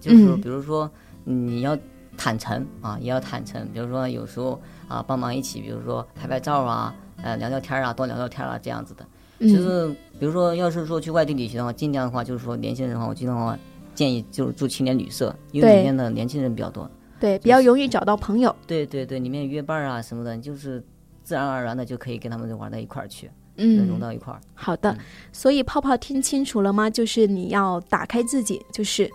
[0.00, 0.90] 就是比如说
[1.24, 1.76] 你要
[2.16, 3.66] 坦诚啊，也要坦诚。
[3.72, 9.06] 比如说有时候啊，帮忙一起，比如说拍拍照啊，呃，聊聊天啊，多聊聊天啊，这样子的。
[9.40, 13.58] 就嗯是比如说，要是说去外地旅行的话，尽量的话就是说年轻人的话，我尽量的话
[13.94, 16.90] 建议就是住青年旅社，因为对里面的年轻人比较多。
[17.20, 18.54] 对，比较容易找到朋友。
[18.66, 20.82] 对对对，里面约伴啊什么的，就是
[21.22, 24.40] 自然而然的就可以跟他们玩到一块儿去，嗯融嗯，到一块儿。
[24.54, 24.96] 好的。
[25.30, 26.88] 所以泡泡听清楚了吗？
[26.88, 29.10] 就是你要打开自己，就是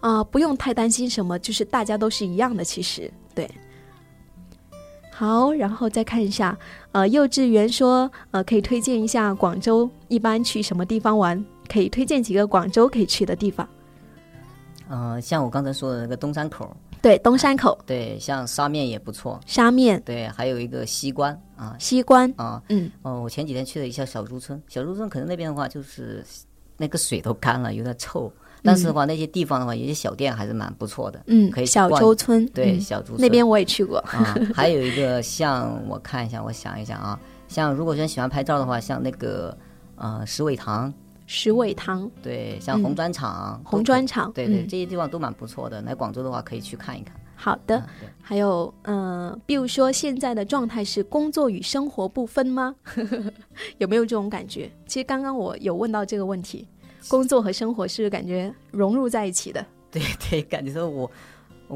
[0.00, 3.48] 啊、不用太担心什么，就是大家都是一样的，其实对。
[5.12, 6.58] 好，然后再看一下，
[6.90, 11.44] 呃，幼稚园说，呃，可以推荐一下广州一般去什么地方玩？
[11.68, 13.68] 可以推荐几个广州可以去的地方。
[14.94, 26.22] 嗯、像我刚才说的那个东山口，对，东山口、对，像沙面也不错，沙面、对，还有一个西关啊西关，啊，嗯，哦，我前几天去了一下小竹村，小竹村可能那边的话就是
[26.76, 28.30] 那个水都干了，有点臭，
[28.62, 33.96] 但是的话那些地方的话，有些小店还是蛮不错的，嗯可以，小逛洲村，对，嗯小洲村那边我也去过。
[34.00, 37.18] 啊，还有一个像我看一下，我想一想啊，
[37.48, 39.56] 像如果说喜欢拍照的话，像那个
[39.96, 40.92] 呃石尾塘，
[41.34, 45.80] 石尾塘、对，像红砖厂、红砖厂，对对，嗯这些地方都蛮不错的。
[45.80, 47.16] 来广州的话，可以去看一看。
[47.34, 47.78] 好的。
[47.78, 47.86] 啊
[48.20, 52.74] 还有，呃，比如说现在的状态是工作与生活不分吗？
[53.78, 54.70] 有没有这种感觉？
[54.86, 56.68] 其实刚刚我有问到这个问题，
[57.08, 59.64] 工作和生活是不是感觉融入在一起的？
[59.90, 61.10] 对对，感觉说我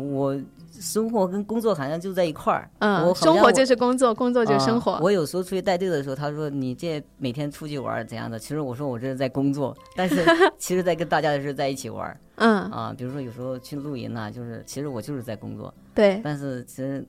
[0.02, 0.38] 我
[0.70, 2.68] 生活跟工作好像就在一块儿。
[2.80, 4.92] 嗯，我我生活就是工作，工作就是生活。
[4.92, 8.38] 啊我有时候出去带队的时候，他说你这每天出去玩儿怎样的？
[8.38, 10.24] 其实我说我这是在工作， 但是
[10.58, 12.94] 其实在跟大家是在一起玩儿嗯，啊。
[12.96, 17.06] 比如说有时候去露营呐、就是其实我就是在工作，对，但是其实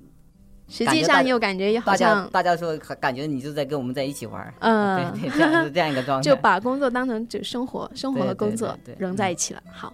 [0.70, 6.24] 实际上又感觉好大家像，大家说感觉你就在跟我们在一起玩儿，嗯，对对，这样是 这样一个状态。
[6.30, 9.62] 就把工作当成就生活，生活和工作融在一起了。
[9.72, 9.94] 好，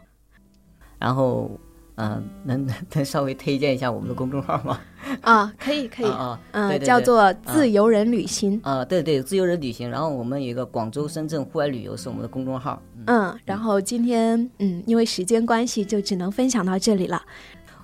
[0.99, 1.49] 然后，
[1.95, 4.79] 嗯、能能稍微推荐一下我们的公众号吗？
[5.21, 6.11] 啊，可以可以，
[6.51, 8.59] 嗯，叫做自由人旅行。
[8.63, 9.89] 啊，对对，自由人旅行。
[9.89, 12.81] 然后我们有一个广州、深圳户外旅游是我们的公众号。
[13.05, 17.21] 嗯，然后今天嗯，因为时间关系，就只能分享到这里了。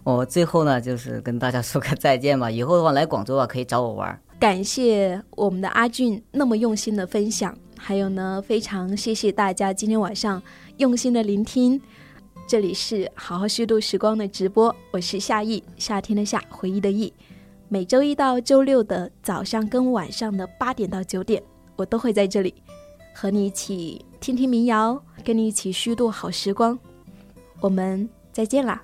[0.04, 2.50] 我、最后呢，就是跟大家说个再见吧。
[2.52, 4.20] 以后的话来广州啊，可以找我玩儿。
[4.40, 10.42] 感谢我们的阿俊那么用心的分享，还有呢，非常谢谢大家今天晚上
[10.78, 11.80] 用心的聆听。
[12.50, 17.14] 这里是好好虚度时光的直播，我是夏意，夏天的夏，回忆的忆。
[17.68, 21.44] 每周一到周六的早上跟晚上的八点到九点，
[21.76, 22.52] 我都会在这里
[23.14, 26.76] 和你一起听听民谣，跟你一起虚度好时光。
[27.60, 28.82] 我们再见啦！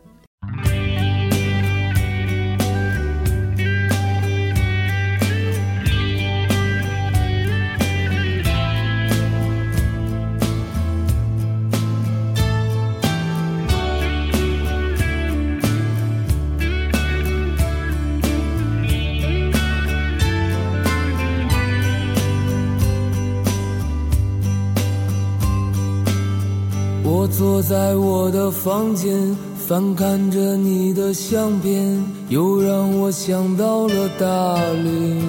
[27.26, 35.24] 我坐在我的房间，翻看着你的相片，又让我想到了大理。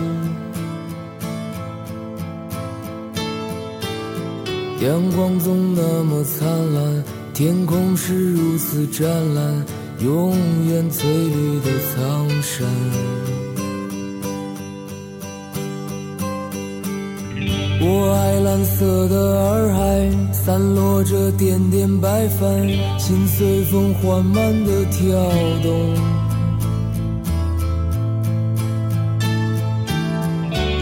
[4.85, 9.65] 阳光总那么灿烂，天空是如此湛蓝，
[10.01, 10.37] 永
[10.69, 13.36] 远翠绿的苍山。
[18.57, 22.67] 蓝色的洱海，散落着点点白帆，
[22.99, 25.15] 心随风缓慢的跳
[25.63, 25.95] 动。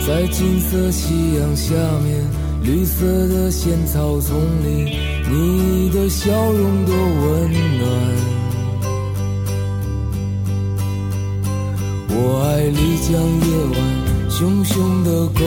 [0.07, 2.25] 在金色夕阳下面，
[2.63, 4.97] 绿色的仙草丛里，
[5.29, 7.51] 你的笑容多温
[7.81, 7.91] 暖。
[12.09, 13.77] 我爱丽江夜晚，
[14.31, 15.43] 熊熊的篝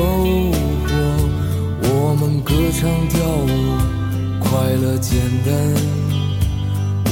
[0.52, 0.97] 火。
[2.20, 5.54] 我们歌唱跳舞快乐简单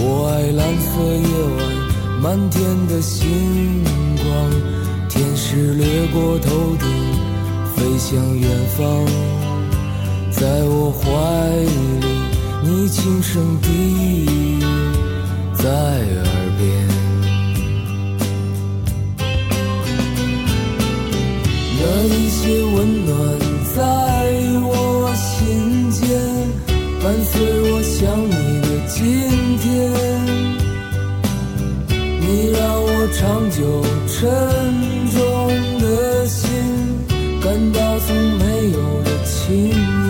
[0.02, 1.62] 我爱蓝色夜晚
[2.24, 3.84] 满天的星
[4.16, 4.28] 光
[5.08, 6.88] 天使掠过头顶
[7.76, 9.06] 飞向远方
[10.32, 12.08] 在我怀里
[12.64, 14.60] 你轻声低语
[15.54, 16.26] 在耳
[16.58, 16.88] 边
[21.78, 23.82] 那一些温暖在
[24.64, 24.85] 我
[27.06, 29.06] 伴随我想你的今
[29.60, 29.66] 天
[32.20, 34.18] 你让我长久沉
[35.14, 35.20] 重
[35.80, 36.50] 的心
[37.44, 40.05] 感到从没有的轻